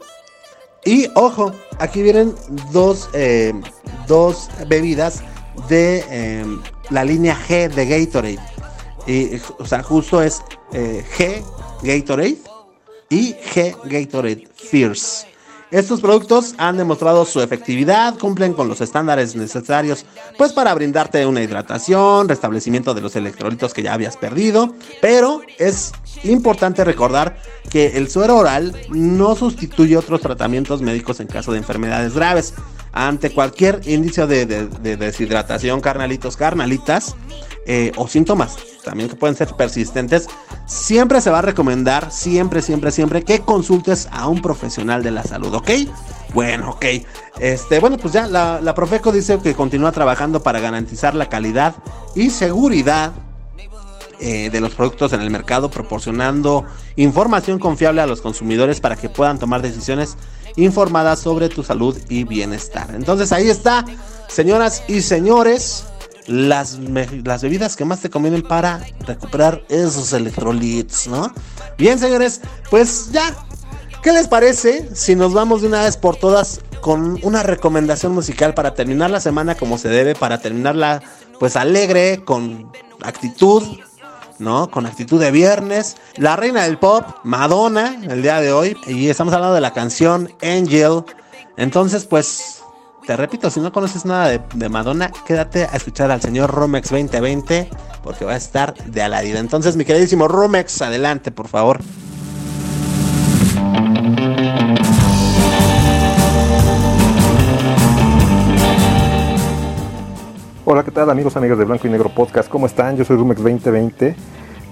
[0.85, 2.35] Y ojo, aquí vienen
[2.71, 3.53] dos, eh,
[4.07, 5.21] dos bebidas
[5.67, 6.45] de eh,
[6.89, 8.39] la línea G de Gatorade.
[9.07, 10.41] Y, o sea, justo es
[10.73, 11.43] eh, G
[11.83, 12.37] Gatorade
[13.09, 15.30] y G Gatorade Fierce.
[15.71, 20.05] Estos productos han demostrado su efectividad, cumplen con los estándares necesarios
[20.37, 25.93] pues para brindarte una hidratación, restablecimiento de los electrolitos que ya habías perdido, pero es
[26.25, 27.37] importante recordar
[27.69, 32.53] que el suero oral no sustituye otros tratamientos médicos en caso de enfermedades graves.
[32.93, 34.67] Ante cualquier índice de,
[34.97, 37.15] deshidratación, carnalitos, carnalitas,
[37.65, 40.27] eh, o síntomas también que pueden ser persistentes,
[40.65, 45.23] siempre se va a recomendar, siempre, siempre, siempre que consultes a un profesional de la
[45.23, 45.69] salud, ¿ok?
[46.33, 46.85] Bueno, ok.
[47.39, 51.75] Este, bueno, pues ya la, Profeco dice que continúa trabajando para garantizar la calidad
[52.15, 53.11] y seguridad
[54.19, 59.09] eh, de los productos en el mercado, proporcionando información confiable a los consumidores para que
[59.09, 60.17] puedan tomar decisiones
[60.57, 62.93] informadas sobre tu salud y bienestar.
[62.93, 63.85] Entonces ahí está,
[64.27, 65.85] señoras y señores
[66.27, 66.79] las,
[67.23, 71.33] las bebidas que más te convienen para recuperar esos electrolitos, ¿no?
[71.77, 73.35] Bien, señores, pues ya.
[74.03, 78.55] ¿Qué les parece si nos vamos de una vez por todas con una recomendación musical
[78.55, 81.03] para terminar la semana como se debe, para terminarla
[81.39, 82.71] pues alegre, con
[83.03, 83.63] actitud,
[84.39, 84.69] ¿no?
[84.69, 85.95] Con actitud de viernes.
[86.17, 88.75] La reina del pop, Madonna, el día de hoy.
[88.87, 91.03] Y estamos hablando de la canción Angel.
[91.57, 92.60] Entonces, pues
[93.17, 97.69] repito, si no conoces nada de, Madonna, quédate a escuchar al señor Romex 2020
[98.03, 99.39] porque va a estar de aladida.
[99.39, 101.79] Entonces, mi queridísimo Romex, adelante, por favor.
[110.63, 112.49] Hola, ¿qué tal amigos, amigas de Blanco y Negro Podcast?
[112.49, 112.95] ¿Cómo están?
[112.95, 114.15] Yo soy Rumex 2020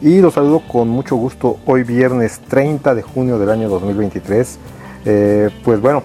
[0.02, 4.60] y los saludo con mucho gusto hoy viernes 30 de junio del año 2023.
[5.06, 6.04] Eh, pues bueno,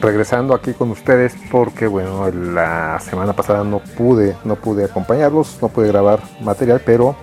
[0.00, 5.68] regresando aquí con ustedes porque bueno la semana pasada no pude no pude acompañarlos no
[5.68, 7.16] pude grabar material pero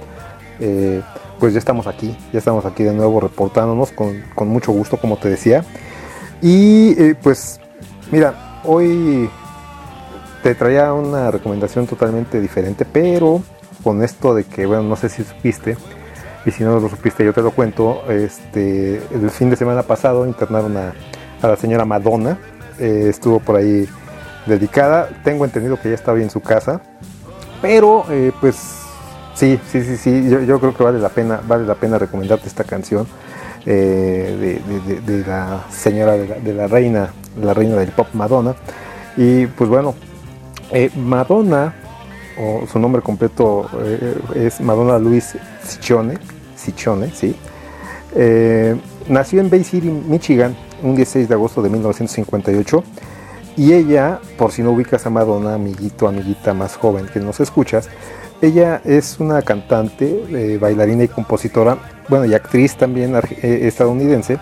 [0.59, 1.01] eh,
[1.39, 5.29] pues ya estamos aquí ya estamos aquí de nuevo reportándonos con, mucho gusto como te
[5.29, 5.63] decía.
[6.41, 7.59] Y eh, pues
[8.11, 9.29] mira hoy
[10.43, 13.41] te traía una recomendación totalmente diferente pero
[13.83, 15.77] con esto de que bueno no sé si supiste
[16.45, 20.27] y si no lo supiste yo te lo cuento este el fin de semana pasado
[20.27, 20.93] internaron a,
[21.41, 22.37] a la señora Madonna
[22.79, 23.87] eh, estuvo por ahí
[24.45, 25.09] dedicada.
[25.23, 26.81] Tengo entendido que ya está bien su casa,
[27.61, 28.55] pero eh, pues
[29.33, 32.63] sí, sí, sí, sí, yo, creo que vale la pena, vale la pena recomendarte esta
[32.63, 33.07] canción
[33.65, 34.59] eh,
[35.05, 37.11] de, la señora, de la, reina,
[37.41, 38.55] la reina del pop Madonna.
[39.17, 39.95] Y pues bueno,
[40.97, 41.73] Madonna,
[42.37, 43.69] o su nombre completo
[44.35, 46.17] es Madonna Luis Ciccone,
[46.57, 47.35] Ciccone, sí.
[49.07, 50.55] nació en Bay City, Michigan,
[50.85, 52.83] un 16 de agosto de 1958.
[53.57, 57.89] Y ella, por si no ubicas a Madonna, amiguito, amiguita más joven que nos escuchas,
[58.41, 61.77] ella es una cantante, eh, bailarina y compositora,
[62.09, 64.39] bueno, y actriz también eh, estadounidense.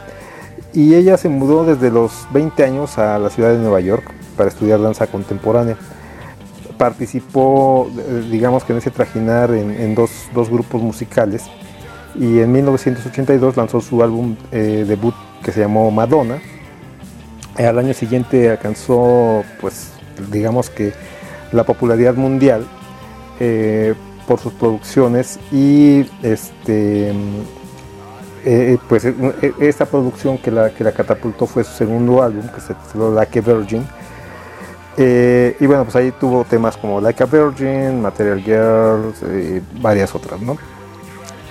[0.73, 4.49] Y ella se mudó desde los 20 años a la ciudad de Nueva York para
[4.49, 5.77] estudiar danza contemporánea.
[6.79, 11.43] Participó, eh, digamos que en ese trajinar, en, dos, dos, grupos musicales.
[12.15, 16.39] Y en 1982 lanzó su álbum debut que se llamó Madonna.
[17.57, 19.91] Al año siguiente alcanzó, pues,
[20.31, 20.93] digamos que
[21.51, 22.65] la popularidad mundial
[23.39, 23.93] eh,
[24.27, 27.13] por sus producciones y este
[28.45, 29.07] eh, pues
[29.59, 33.39] esta producción que la, que la catapultó fue su segundo álbum que se tituló Like
[33.39, 33.85] a Virgin
[34.97, 40.13] eh, y bueno pues ahí tuvo temas como Like a Virgin, Material Girls y varias
[40.15, 40.57] otras ¿no?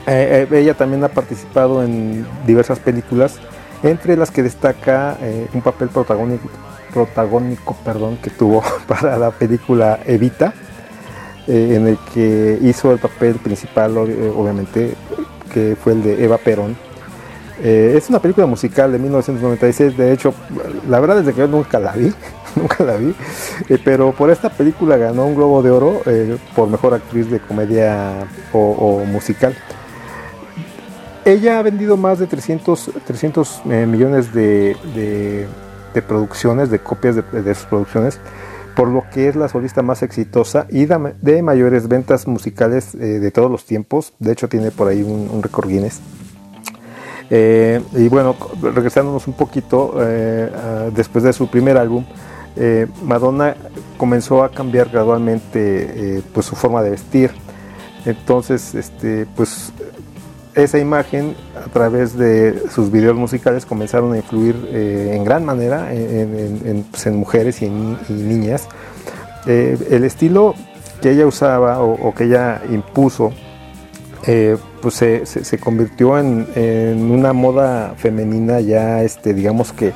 [0.06, 3.38] ella también ha participado en diversas películas
[3.82, 10.54] entre las que destaca eh, un papel protagónico, perdón, que tuvo para la película Evita,
[11.46, 14.94] eh, en el que hizo el papel principal, eh, obviamente,
[15.52, 16.76] que fue el de Eva Perón.
[17.62, 20.34] Es una película musical de 1996, de hecho,
[20.88, 22.12] la verdad es que yo nunca la vi,
[22.56, 23.14] nunca la vi,
[23.84, 26.02] pero por esta película ganó un Globo de Oro
[26.56, 29.54] por Mejor Actriz de Comedia o, musical.
[31.24, 35.46] Ella ha vendido más de 300, 300 millones de,
[36.06, 38.18] producciones, de copias de, sus producciones,
[38.74, 43.50] por lo que es la solista más exitosa y de, mayores ventas musicales de todos
[43.50, 44.14] los tiempos.
[44.18, 46.00] De hecho, tiene por ahí un, un récord Guinness.
[47.34, 50.50] Eh, y bueno, regresándonos un poquito, eh,
[50.94, 52.04] después de su primer álbum,
[52.56, 53.56] eh, Madonna
[53.96, 57.30] comenzó a cambiar gradualmente pues su forma de vestir.
[58.04, 59.72] Entonces, este, pues
[60.54, 66.84] esa imagen a través de sus videos musicales comenzaron a influir en gran manera en,
[66.90, 68.68] pues, mujeres y, en, niñas.
[69.46, 70.54] el estilo
[71.00, 73.32] que ella usaba o que ella impuso
[74.24, 79.92] eh, pues se, se, convirtió en, una moda femenina ya, este, digamos que,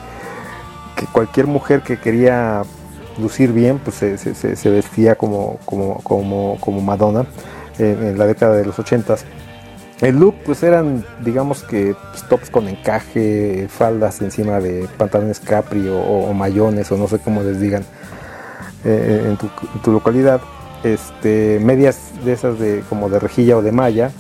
[0.97, 2.63] que cualquier mujer que quería
[3.21, 7.25] lucir bien, pues se, vestía como, como, como, como Madonna
[7.79, 9.25] en, la década de los ochentas.
[10.01, 15.89] El look pues eran digamos que pues, tops con encaje, faldas encima de pantalones capri
[15.89, 17.85] o, mayones o no sé cómo les digan
[18.85, 20.41] eh, en, tu, en, tu, localidad
[20.85, 24.11] este, medias de esas de como de rejilla o de malla,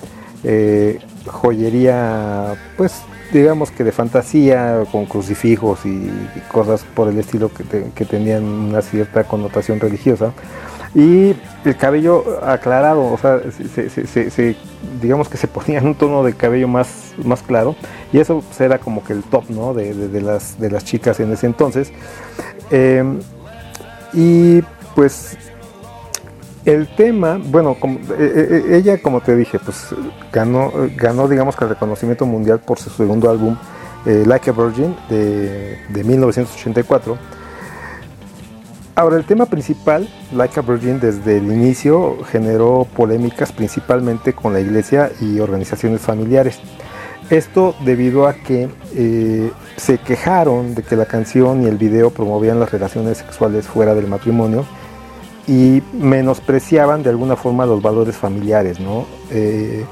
[0.45, 3.03] eh, joyería, pues
[3.33, 6.11] digamos que de fantasía, con crucifijos y,
[6.51, 10.33] cosas por el estilo que, tenían una cierta connotación religiosa.
[10.97, 14.57] Y el cabello aclarado, o sea, se,
[15.01, 17.76] digamos que se ponían un tono de cabello más, más claro.
[18.12, 19.74] Y eso pues, era como que el top ¿no?
[19.74, 21.92] de, las, de las chicas en ese entonces.
[22.70, 23.05] Eh,
[24.14, 24.62] y
[24.94, 25.36] pues
[26.66, 29.94] el tema, bueno, como, eh, eh, eh, ella como te dije, pues
[30.32, 33.57] ganó, ganó digamos que el reconocimiento mundial por su segundo álbum,
[34.05, 37.16] Like a Virgin, de, 1984.
[38.99, 44.61] Ahora, el tema principal, Like a Virgin, desde el inicio generó polémicas principalmente con la
[44.61, 46.59] iglesia y organizaciones familiares.
[47.28, 48.70] Esto debido a que
[49.76, 54.07] se quejaron de que la canción y el video promovían las relaciones sexuales fuera del
[54.07, 54.64] matrimonio
[55.47, 59.07] y menospreciaban de alguna forma los valores familiares, ¿no?
[59.30, 59.84] Eh,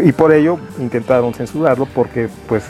[0.00, 2.64] y por ello intentaron censurarlo porque pues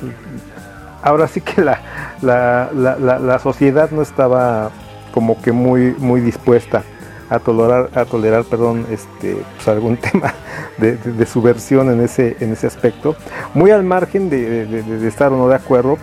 [1.02, 1.80] ahora sí que la,
[2.20, 4.70] la, sociedad no estaba
[5.12, 6.82] como que muy, muy dispuesta
[7.30, 10.34] a tolerar, a tolerar perdón, este, pues, algún tema
[10.78, 13.16] de, subversión en ese, en ese aspecto,
[13.54, 15.98] muy al margen de, estar o no de acuerdo,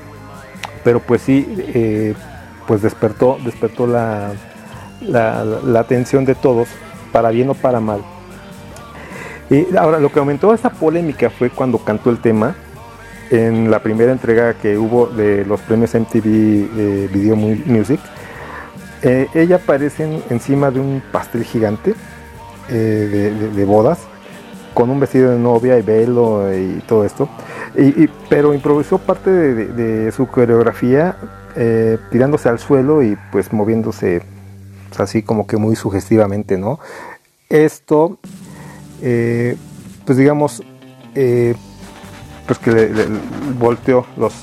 [0.84, 2.16] pero pues sí, eh,
[2.68, 4.32] pues despertó, despertó la,
[5.02, 6.68] la, atención de todos,
[7.12, 8.02] para bien o para mal.
[9.50, 12.56] Y ahora, lo que aumentó esta polémica fue cuando cantó el tema
[13.32, 18.00] en la primera entrega que hubo de los premios MTV eh, Video Music.
[19.02, 21.94] Eh, ella aparece encima de un pastel gigante
[22.70, 24.00] eh, de, bodas,
[24.74, 27.30] con un vestido de novia y velo y todo esto.
[27.78, 31.16] Y, pero improvisó parte de, su coreografía
[32.12, 34.22] tirándose al suelo y pues moviéndose
[34.98, 36.80] así como que muy sugestivamente, ¿no?
[37.50, 38.20] Esto,
[39.02, 39.58] eh,
[40.06, 40.64] pues digamos,
[41.16, 41.56] eh,
[42.48, 42.90] pues que le,
[43.60, 44.34] volteó los,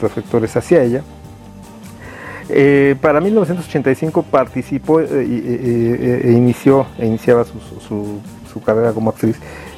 [0.00, 1.02] reflectores hacia ella.
[2.54, 8.20] Eh, para 1985 participó e inició e iniciaba su,
[8.52, 9.36] su, carrera como actriz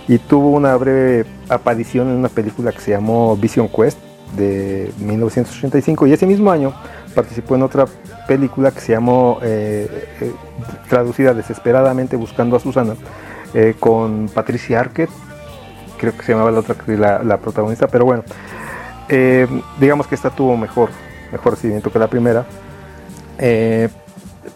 [0.09, 3.99] y tuvo una breve aparición en una película que se llamó Vision Quest
[4.37, 6.75] de 1985 y ese mismo año
[7.15, 7.87] participó en otra
[8.27, 10.33] película que se llamó, eh, eh,
[10.89, 12.95] traducida desesperadamente buscando a Susana,
[13.55, 15.13] eh, con Patricia Arquette,
[15.99, 16.77] creo que se llamaba la otra
[17.23, 18.25] la, protagonista, pero bueno,
[19.79, 20.91] digamos que esta tuvo mejor,
[21.31, 22.45] mejor recibimiento que la primera.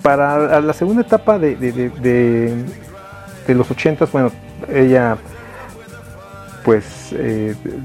[0.03, 4.31] Para la segunda etapa de, de, los ochentas, bueno,
[4.73, 5.17] ella
[6.65, 7.15] pues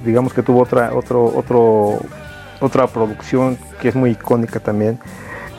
[0.03, 1.99] digamos que tuvo otra, otro, otro,
[2.59, 4.99] otra producción que es muy icónica también,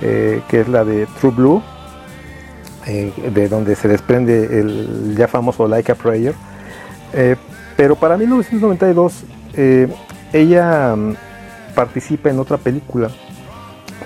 [0.01, 1.62] eh, que es la de True Blue,
[2.87, 6.35] eh, de donde se desprende el ya famoso Like a Prayer.
[7.12, 7.37] Eh,
[7.76, 9.24] pero para 1992
[10.32, 11.14] ella mm,
[11.74, 13.11] participa en otra película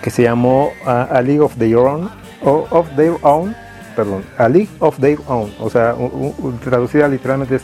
[0.03, 2.11] que se llamó A, League of Their Own,
[2.42, 3.55] of Their Own,
[3.96, 5.94] perdón, A League of Their Own, o sea,
[6.64, 7.62] traducida literalmente es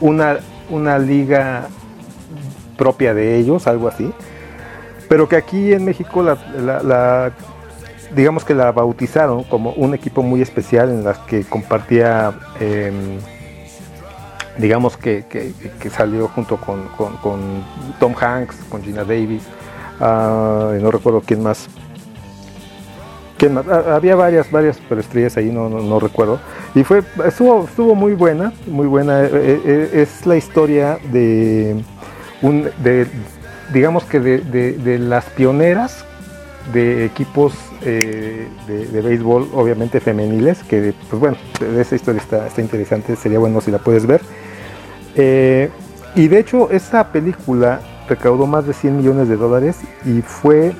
[0.00, 0.38] una,
[0.70, 1.68] una liga
[2.76, 4.12] propia de ellos, algo así.
[5.08, 7.32] Pero que aquí en México la,
[8.14, 13.18] digamos que la bautizaron como un equipo muy especial en las que compartía em,
[14.58, 15.24] digamos que,
[15.94, 16.88] salió junto con,
[18.00, 19.42] Tom Hanks, con Gina Davis,
[20.00, 21.68] ah, no recuerdo quién más.
[23.38, 26.40] ¿Quién ah, había varias, varias estrellas ahí, no, no, recuerdo.
[26.74, 29.24] Y fue, estuvo, estuvo muy buena, muy buena.
[29.24, 31.76] Eh, eh, eh, es la historia de
[32.42, 33.06] un, de,
[33.72, 36.04] digamos que de, las pioneras
[36.72, 38.48] de equipos de,
[39.02, 41.36] béisbol, obviamente femeniles, que pues bueno,
[41.78, 44.22] esa historia está, está interesante, sería bueno si la puedes ver.
[46.14, 50.72] Y de hecho, esta película recaudó más de 100 millones de dólares y fue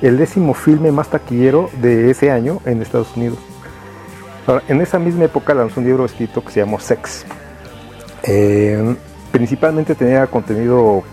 [0.00, 3.38] el décimo filme más taquillero de ese año en Estados Unidos.
[4.68, 7.24] en esa misma época lanzó un libro escrito que se llamó Sex.
[8.24, 8.96] Eh,
[9.30, 11.04] principalmente tenía contenido,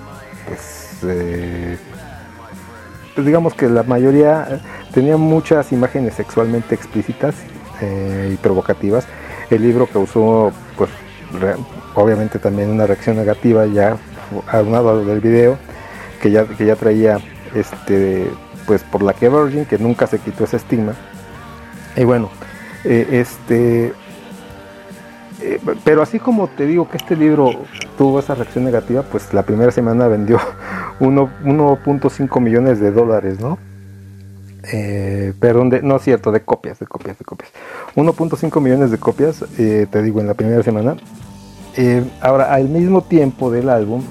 [0.47, 1.78] pues, eh,
[3.14, 4.62] pues, digamos que la mayoría
[4.93, 7.36] tenía muchas imágenes sexualmente explícitas
[8.30, 9.07] y provocativas.
[9.49, 10.89] El libro causó, pues,
[11.95, 13.97] obviamente también una reacción negativa ya
[14.48, 15.58] aunado del video
[16.22, 17.20] que ya, que ya traía
[17.56, 18.30] este
[18.66, 20.94] pues por la que Virgin que nunca se quitó ese estigma
[21.96, 22.30] y bueno
[22.84, 23.94] eh, este
[25.42, 27.52] eh, pero así como te digo que este libro
[27.98, 30.40] tuvo esa reacción negativa pues la primera semana vendió
[31.00, 33.58] 1.5 millones de dólares no
[34.72, 37.50] eh, perdón, no es cierto, de copias, de copias, de copias.
[37.96, 40.96] 1.5 millones de copias, te digo, en la primera semana.
[41.82, 44.04] Eh, ahora, al mismo tiempo del álbum,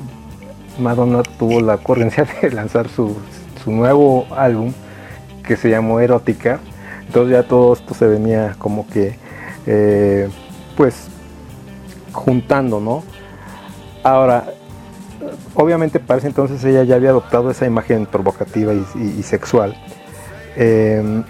[0.79, 3.15] Madonna tuvo la ocurrencia de lanzar su,
[3.67, 4.73] nuevo álbum
[5.47, 6.61] que se llamó Erótica.
[7.07, 9.19] Entonces ya todo esto se venía como que,
[9.67, 10.31] eh,
[10.79, 11.09] pues,
[12.13, 13.05] juntando, ¿no?
[14.03, 14.47] Ahora,
[15.53, 19.77] obviamente para ese entonces ella ya había adoptado esa imagen provocativa y, sexual.
[20.57, 21.23] Eh,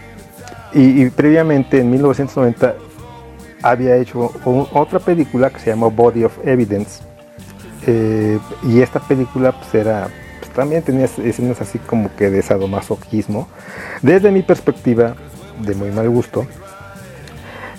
[0.72, 2.76] y, y, previamente, en 1990,
[3.62, 7.02] había hecho otra película que se llamó Body of Evidence.
[7.86, 10.08] Eh, y esta película pues era,
[10.40, 13.48] pues, también tenía escenas así como que de sadomasoquismo.
[14.02, 15.14] Desde mi perspectiva,
[15.60, 16.46] de muy mal gusto.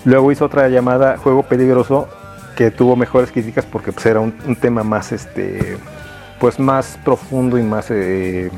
[0.04, 2.08] Luego hizo otra llamada Juego Peligroso
[2.56, 5.78] que tuvo mejores críticas porque pues, era un, tema más este
[6.38, 8.50] pues más profundo y más eh,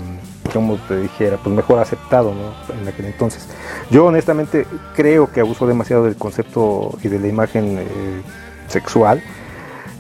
[0.53, 2.33] como te dijera, pues mejor aceptado
[2.81, 3.49] en aquel entonces.
[3.91, 8.23] Yo honestamente creo que abusó demasiado del concepto y de la imagen eh,
[8.69, 9.23] sexual,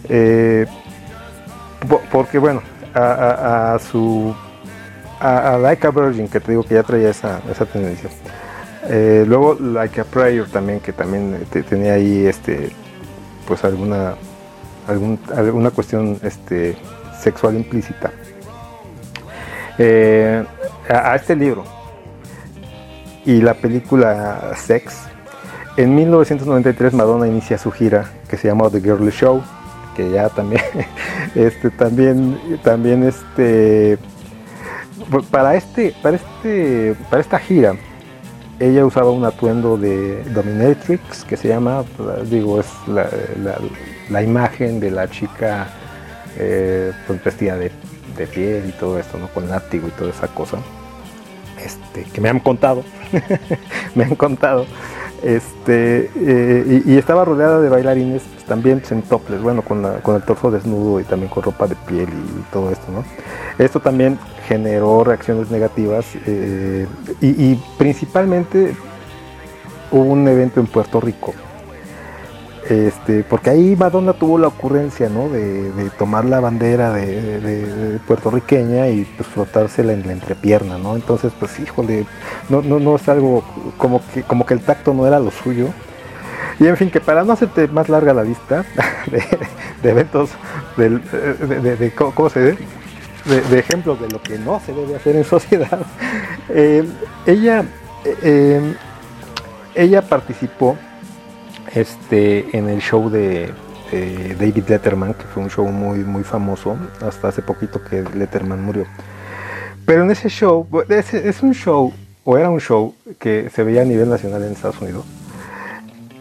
[0.08, 0.66] eh,
[2.10, 2.62] porque bueno,
[2.94, 4.34] a, su
[5.20, 7.40] a, Like a Virgin, que te digo que ya traía esa,
[7.72, 8.10] tendencia.
[8.88, 11.38] Eh, luego Like a Prayer también, que también
[11.68, 12.70] tenía ahí este
[13.46, 14.14] pues alguna
[15.34, 16.76] alguna cuestión este
[17.20, 18.12] sexual implícita
[19.78, 20.44] eh,
[20.88, 21.64] a, este libro
[23.24, 25.02] y la película Sex,
[25.76, 29.42] en 1993 Madonna inicia su gira que se llama The Girly Show,
[29.96, 30.62] que ya también,
[31.34, 33.98] este, también, también este,
[35.10, 37.74] pues, para este, para este, para esta gira,
[38.58, 41.84] ella usaba un atuendo de dominatrix que se llama,
[42.30, 45.68] digo, es la, imagen de la chica
[46.38, 47.72] eh, pues, vestida de
[48.16, 49.28] de piel y todo esto, ¿no?
[49.28, 50.58] Con látigo y toda esa cosa.
[51.64, 52.82] Este, que me han contado,
[53.94, 54.66] me han contado.
[55.22, 60.50] Este, eh, y, estaba rodeada de bailarines también en toples, bueno, con, con, el torso
[60.50, 63.04] desnudo y también con ropa de piel y, todo esto, ¿no?
[63.64, 66.88] Esto también generó reacciones negativas eh,
[67.20, 68.74] y principalmente
[69.92, 71.32] hubo un evento en Puerto Rico
[72.72, 75.28] este, porque ahí Madonna tuvo la ocurrencia, ¿no?
[75.28, 80.96] De, tomar la bandera de, puertorriqueña y pues frotársela en la entrepierna, ¿no?
[80.96, 82.06] Entonces, pues híjole,
[82.48, 83.44] no, no, no es algo
[83.76, 85.68] como que, como que el tacto no era lo suyo.
[86.58, 88.64] Y en fin, que para no hacerte más larga la lista
[89.82, 90.30] de, eventos,
[90.76, 92.58] de, ¿cómo se ve?
[93.50, 95.80] De, ejemplos de lo que no se debe hacer en sociedad,
[96.48, 96.84] eh,
[97.26, 97.64] ella,
[98.04, 98.74] eh, eh,
[99.74, 100.76] ella participó
[101.74, 103.52] este, en el show de,
[104.38, 108.86] David Letterman, que fue un show muy, muy famoso, hasta hace poquito que Letterman murió.
[109.84, 111.92] Pero en ese show, es, un show,
[112.24, 115.04] o era un show, que se veía a nivel nacional en Estados Unidos.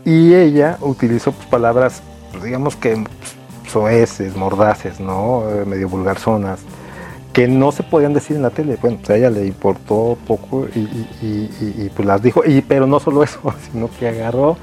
[0.04, 5.44] Y ella utilizó pues, palabras, pues, digamos que pues, soeces, mordaces, ¿no?
[5.50, 6.60] Eh, medio vulgarzonas,
[7.32, 8.78] que no se podían decir en la tele.
[8.82, 10.80] Bueno, pues a ella le importó poco y,
[11.22, 12.42] y pues las dijo.
[12.46, 13.40] Y, pero no solo eso,
[13.72, 14.58] sino que agarró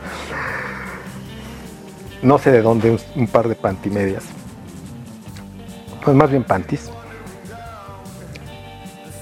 [2.22, 4.24] no sé de dónde, un, par de pantimedias.
[6.04, 6.90] Pues más bien panties.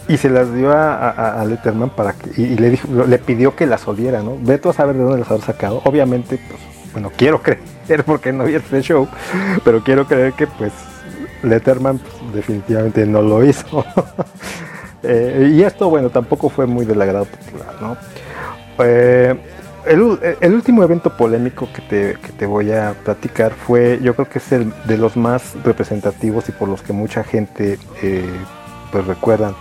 [0.08, 3.88] Y se las dio a, Letterman para que, y, le, dijo, le pidió que las
[3.88, 4.36] oliera, ¿no?
[4.40, 5.82] Ve tú a saber de dónde las habrá sacado.
[5.84, 6.60] Obviamente, pues,
[6.92, 7.42] bueno, quiero
[7.86, 9.08] creer porque no vi este show,
[9.64, 10.72] pero quiero creer que pues
[11.42, 13.84] Letterman pues, definitivamente no lo hizo.
[15.08, 17.96] Eh, y esto, bueno, tampoco fue muy del agrado popular, ¿no?
[18.78, 19.36] Eh,
[19.86, 24.38] el, último evento polémico que te, que te, voy a platicar fue, yo creo que
[24.38, 28.24] es el de los más representativos y por los que mucha gente eh,
[28.90, 29.54] pues recuerdan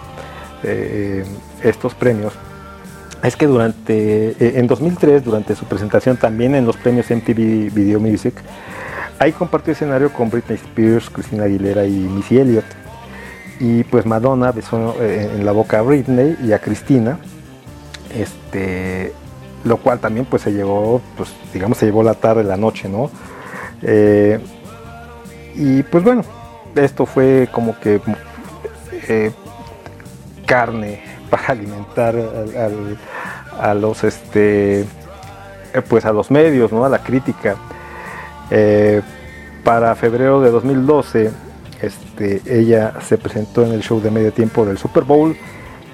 [1.61, 2.33] estos premios.
[3.21, 8.33] Es que durante, en 2003, durante su presentación también en los premios MTV Video Music,
[9.19, 12.65] ahí compartió escenario con Britney Spears, Christina Aguilera y Missy Elliott
[13.59, 17.19] y pues Madonna besó eh, en la boca a Britney y a Cristina,
[18.13, 19.13] este,
[19.65, 23.09] lo cual también pues se llevó, pues digamos se llevó la tarde, la noche, ¿no?
[23.81, 24.39] Eh,
[25.55, 26.23] y pues bueno,
[26.75, 27.99] esto fue como que
[29.09, 29.31] eh,
[30.45, 32.15] carne para alimentar
[33.59, 34.85] a los este
[35.89, 36.85] pues a los medios, ¿no?
[36.85, 37.55] A la crítica.
[39.63, 41.31] para febrero de 2012
[41.81, 45.35] este, ella se presentó en el show de medio tiempo del Super Bowl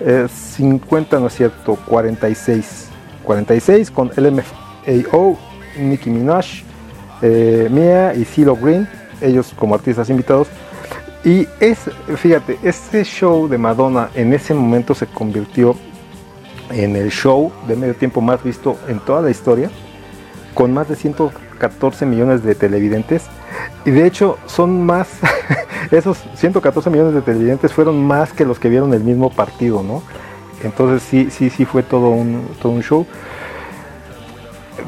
[0.03, 2.90] 50, no es cierto, 46.
[3.23, 5.37] 46 con LMFAO,
[5.77, 6.45] Nicki Minaj,
[7.21, 8.87] eh, Mia y CeeLo Green,
[9.21, 10.47] ellos como artistas invitados.
[11.23, 11.79] Y es,
[12.15, 15.75] fíjate, este show de Madonna en ese momento se convirtió
[16.71, 19.69] en el show de medio tiempo más visto en toda la historia,
[20.55, 23.25] con más de 114 millones de televidentes.
[23.85, 25.09] Y de hecho son más
[25.91, 30.01] esos 114 millones de televidentes fueron más que los que vieron el mismo partido, ¿no?
[30.63, 33.05] Entonces sí, sí, sí fue todo un, todo un show.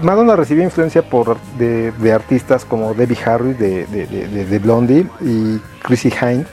[0.02, 6.46] Madonna recibió influencia por, de, artistas como Debbie Harry de, de, Blondie y Chrissy Hine.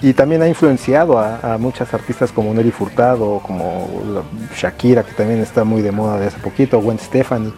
[0.00, 4.24] Y también ha influenciado a, muchas artistas como Nelly Furtado, como
[4.56, 7.54] Shakira, que también está muy de moda de hace poquito, Gwen Stefani,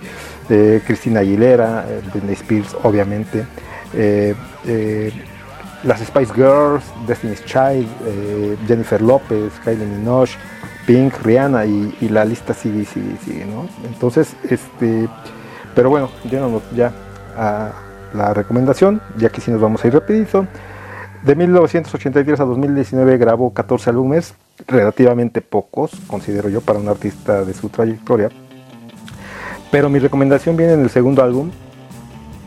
[0.50, 3.46] eh, Cristina Aguilera, eh, Britney Spears, obviamente.
[3.94, 4.34] Eh,
[5.84, 10.30] las Spice Girls, Destiny's Child, eh, Jennifer López, Kylie Minogue,
[10.86, 13.66] Pink, Rihanna y, la lista sigue, sigue, sigue, ¿no?
[13.86, 15.08] Entonces, este,
[15.74, 16.92] pero bueno, yéndonos ya
[17.36, 17.72] a
[18.12, 20.46] la recomendación, ya que si nos vamos a ir rapidito.
[21.24, 24.34] De 1983 a 2019 grabó 14 álbumes,
[24.66, 28.28] relativamente pocos, considero yo, para un artista de su trayectoria.
[29.70, 31.50] Pero mi recomendación viene en el segundo álbum,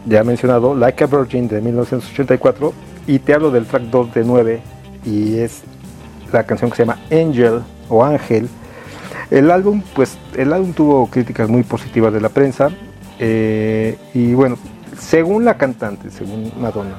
[0.06, 2.74] ya mencionado, Like a Virgin de 1984,
[3.08, 4.62] y te hablo del track 2 de 9
[5.06, 5.64] y es
[6.32, 8.50] la canción que se llama Angel o Ángel.
[9.30, 12.70] El álbum, pues, el álbum tuvo críticas muy positivas de la prensa
[13.20, 14.58] eh, y bueno,
[14.98, 16.96] según la cantante, según Madonna,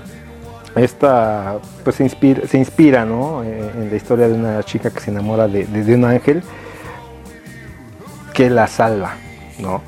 [0.76, 3.42] esta pues se inspira, se inspira ¿no?
[3.42, 6.42] Eh, en la historia de una chica que se enamora de, de, un ángel
[8.34, 9.14] que la salva,
[9.58, 9.80] ¿no?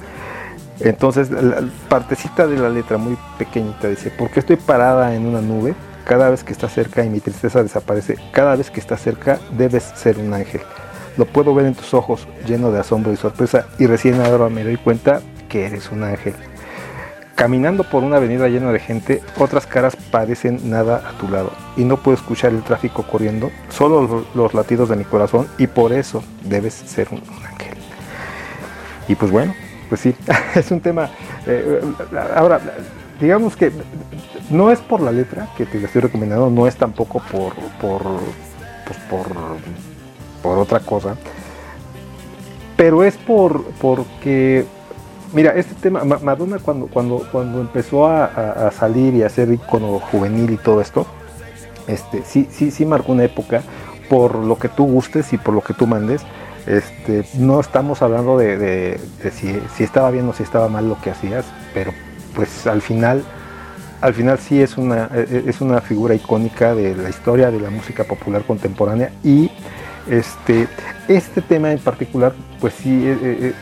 [0.81, 5.43] Entonces, la partecita de la letra muy pequeñita dice, ¿por qué estoy parada en una
[5.43, 5.75] nube?
[6.11, 9.85] cada vez que está cerca y mi tristeza desaparece, cada vez que está cerca debes
[9.95, 10.61] ser un ángel.
[11.17, 14.65] Lo puedo ver en tus ojos, lleno de asombro y sorpresa, y recién ahora me
[14.65, 16.35] doy cuenta que eres un ángel.
[17.35, 21.85] Caminando por una avenida llena de gente, otras caras parecen nada a tu lado, y
[21.85, 26.23] no puedo escuchar el tráfico corriendo, solo los, latidos de mi corazón, y por eso
[26.45, 27.79] debes ser un, ángel.
[29.09, 29.55] Y pues bueno,
[29.89, 30.15] pues sí,
[30.55, 31.11] es un tema.
[31.47, 31.81] Eh,
[32.37, 32.61] ahora,
[33.21, 33.73] digamos que
[34.51, 38.03] no es por la letra que te la estoy recomendando, no es tampoco por por,
[38.87, 39.27] pues por,
[40.43, 41.17] por otra cosa,
[42.77, 44.65] pero es por porque
[45.33, 50.51] mira este tema Madonna cuando cuando cuando empezó a, salir y a ser icono juvenil
[50.51, 51.07] y todo esto,
[51.87, 53.63] este sí sí sí marcó una época
[54.09, 56.23] por lo que tú gustes y por lo que tú mandes.
[56.67, 59.01] Este, no estamos hablando de, de
[59.33, 61.93] si, si estaba bien o si estaba mal lo que hacías, pero
[62.35, 63.25] pues al final
[64.01, 67.61] al final sí es una, e, e, es una figura icónica de la historia de
[67.61, 69.51] la música popular contemporánea y
[70.09, 70.69] este,
[71.09, 73.53] este tema en particular, pues sí, e,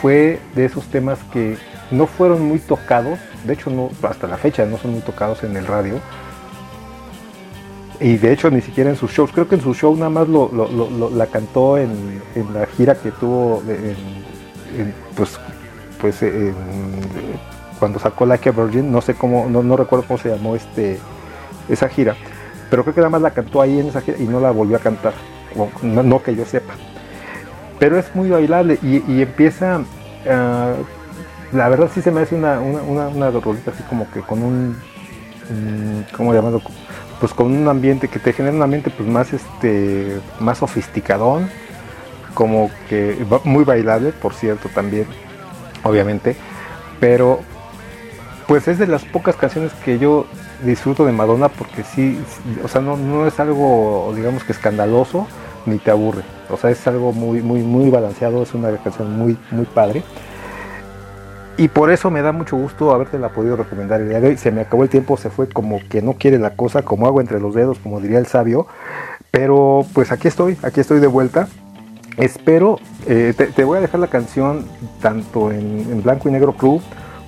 [0.00, 1.56] fue de esos temas que
[1.90, 5.56] no fueron muy tocados, de hecho no, hasta la fecha no son muy tocados en
[5.56, 6.00] el radio,
[8.00, 10.28] y de hecho ni siquiera en sus shows, creo que en su show nada más
[10.28, 10.50] lo,
[11.10, 12.20] la cantó en,
[12.52, 13.62] la gira que tuvo,
[15.16, 15.38] pues,
[16.00, 16.54] pues en,
[17.78, 20.98] cuando sacó Like a Virgin, no sé cómo, no, recuerdo cómo se llamó este,
[21.68, 22.16] esa gira,
[22.68, 24.76] pero creo que nada más la cantó ahí en esa gira y no la volvió
[24.76, 25.14] a cantar,
[25.82, 26.74] no, que yo sepa.
[27.78, 29.80] Pero es muy bailable y, empieza,
[30.28, 30.74] ah,
[31.52, 34.76] la verdad sí se me hace una, una, una, así como que con un,
[36.16, 36.62] ¿cómo llamarlo?
[37.20, 41.48] Pues con un ambiente que te genera un ambiente pues más, este, más sofisticadón,
[42.34, 45.06] como que muy bailable, por cierto, también,
[45.84, 46.36] obviamente,
[47.00, 47.40] pero
[48.46, 50.26] pues es de las pocas canciones que yo
[50.64, 52.20] disfruto de Madonna porque sí,
[52.62, 55.26] o sea, no, no es algo, digamos que escandaloso
[55.66, 56.22] ni te aburre.
[56.50, 60.02] O sea, es algo muy, muy, muy balanceado, es una canción muy, muy padre.
[61.56, 64.36] Y por eso me da mucho gusto haberte la podido recomendar el día de hoy.
[64.36, 67.20] Se me acabó el tiempo, se fue como que no quiere la cosa, como hago
[67.20, 68.66] entre los dedos, como diría el sabio.
[69.30, 71.48] Pero pues aquí estoy, aquí estoy de vuelta.
[72.16, 74.66] Espero, eh, te, voy a dejar la canción
[75.00, 76.80] tanto en, Blanco y Negro Club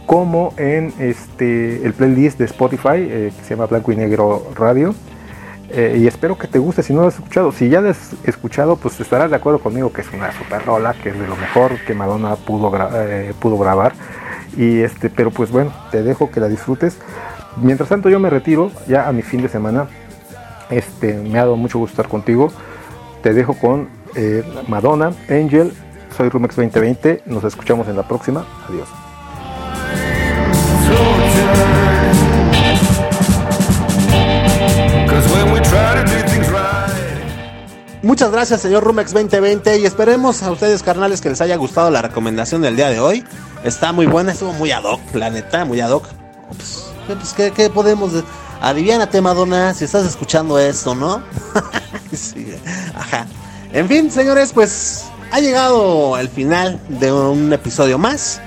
[0.06, 4.94] como en este el playlist de Spotify eh, que se llama Blanco y Negro Radio.
[5.70, 7.52] Eh, y espero que te guste si no lo has escuchado.
[7.52, 10.94] Si ya lo has escuchado, pues estarás de acuerdo conmigo que es una super rola,
[10.94, 12.72] que es de lo mejor que Madonna pudo,
[13.40, 13.94] pudo grabar.
[14.56, 16.98] Y este, pero pues bueno, te dejo que la disfrutes.
[17.56, 19.88] Mientras tanto yo me retiro ya a mi fin de semana.
[20.70, 22.52] Este, me ha dado mucho gusto estar contigo.
[23.22, 25.72] Te dejo con eh, Madonna, Angel.
[26.16, 27.22] Soy Rumex 2020.
[27.26, 28.47] Nos escuchamos en la próxima.
[28.68, 28.88] Adiós.
[38.07, 39.81] Muchas gracias, señor Rumex 2020.
[39.81, 43.24] Y esperemos a ustedes, carnales, que les haya gustado la recomendación del día de hoy.
[43.65, 46.07] Está muy buena, estuvo muy ad hoc, la neta, muy ad hoc.
[46.47, 48.12] Pues, pues ¿qué, ¿qué, podemos
[48.61, 51.20] Adiviánate, Madonna, si estás escuchando esto, ¿no?
[52.12, 52.55] sí,
[52.95, 53.27] ajá.
[53.73, 58.41] En fin, señores, pues ha llegado el final de un episodio más.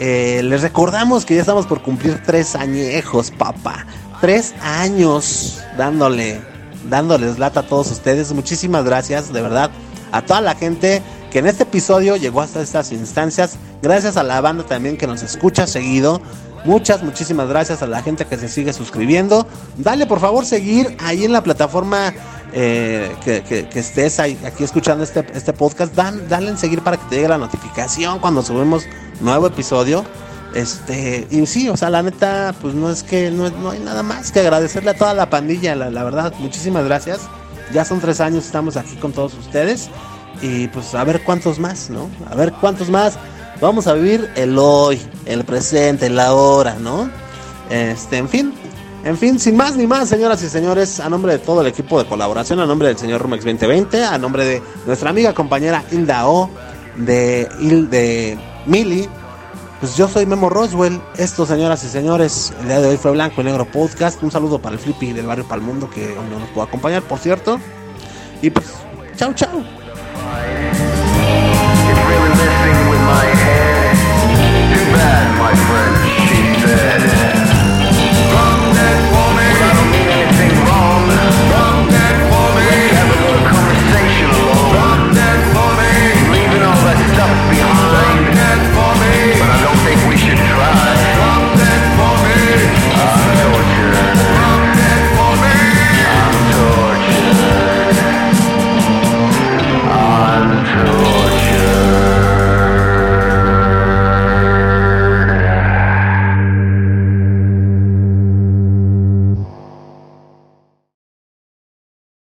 [0.00, 3.86] Eh, les recordamos que ya estamos por cumplir tres añejos, papá.
[4.20, 6.42] Tres años dándole,
[6.88, 8.32] dándoles lata a todos ustedes.
[8.32, 9.70] Muchísimas gracias, de verdad,
[10.12, 13.56] a toda la gente que en este episodio llegó hasta estas instancias.
[13.82, 16.20] Gracias a la banda también que nos escucha seguido.
[16.64, 19.46] Muchas, muchísimas gracias a la gente que se sigue suscribiendo.
[19.76, 22.12] Dale por favor seguir ahí en la plataforma
[22.52, 25.94] eh, que, estés ahí, aquí escuchando este, este podcast.
[25.94, 28.84] Dan, dale en seguir para que te llegue la notificación cuando subimos
[29.20, 30.04] nuevo episodio.
[30.58, 34.02] Este, y sí, o sea, la neta, pues no es que no, no hay nada
[34.02, 37.20] más que agradecerle a toda la pandilla, la, la verdad, muchísimas gracias.
[37.72, 39.88] Ya son tres años, estamos aquí con todos ustedes.
[40.42, 42.10] Y pues a ver cuántos más, ¿no?
[42.28, 43.16] A ver cuántos más.
[43.60, 47.08] Vamos a vivir el hoy, el presente, el ahora, ¿no?
[47.70, 48.54] Este, en fin.
[49.04, 52.02] En fin, sin más ni más, señoras y señores, a nombre de todo el equipo
[52.02, 56.28] de colaboración, a nombre del señor Rumex 2020, a nombre de nuestra amiga compañera Hilda
[56.28, 56.50] O,
[56.96, 57.48] de,
[57.90, 58.36] de
[58.66, 59.08] Mili,
[59.80, 63.40] pues yo soy Memo Roswell, esto señoras y señores, el día de hoy fue Blanco
[63.42, 66.28] y Negro Podcast, un saludo para el Flippy del barrio para el mundo que hoy
[66.28, 67.60] no nos pudo acompañar, por cierto,
[68.42, 68.74] y pues,
[69.16, 69.62] chao chao.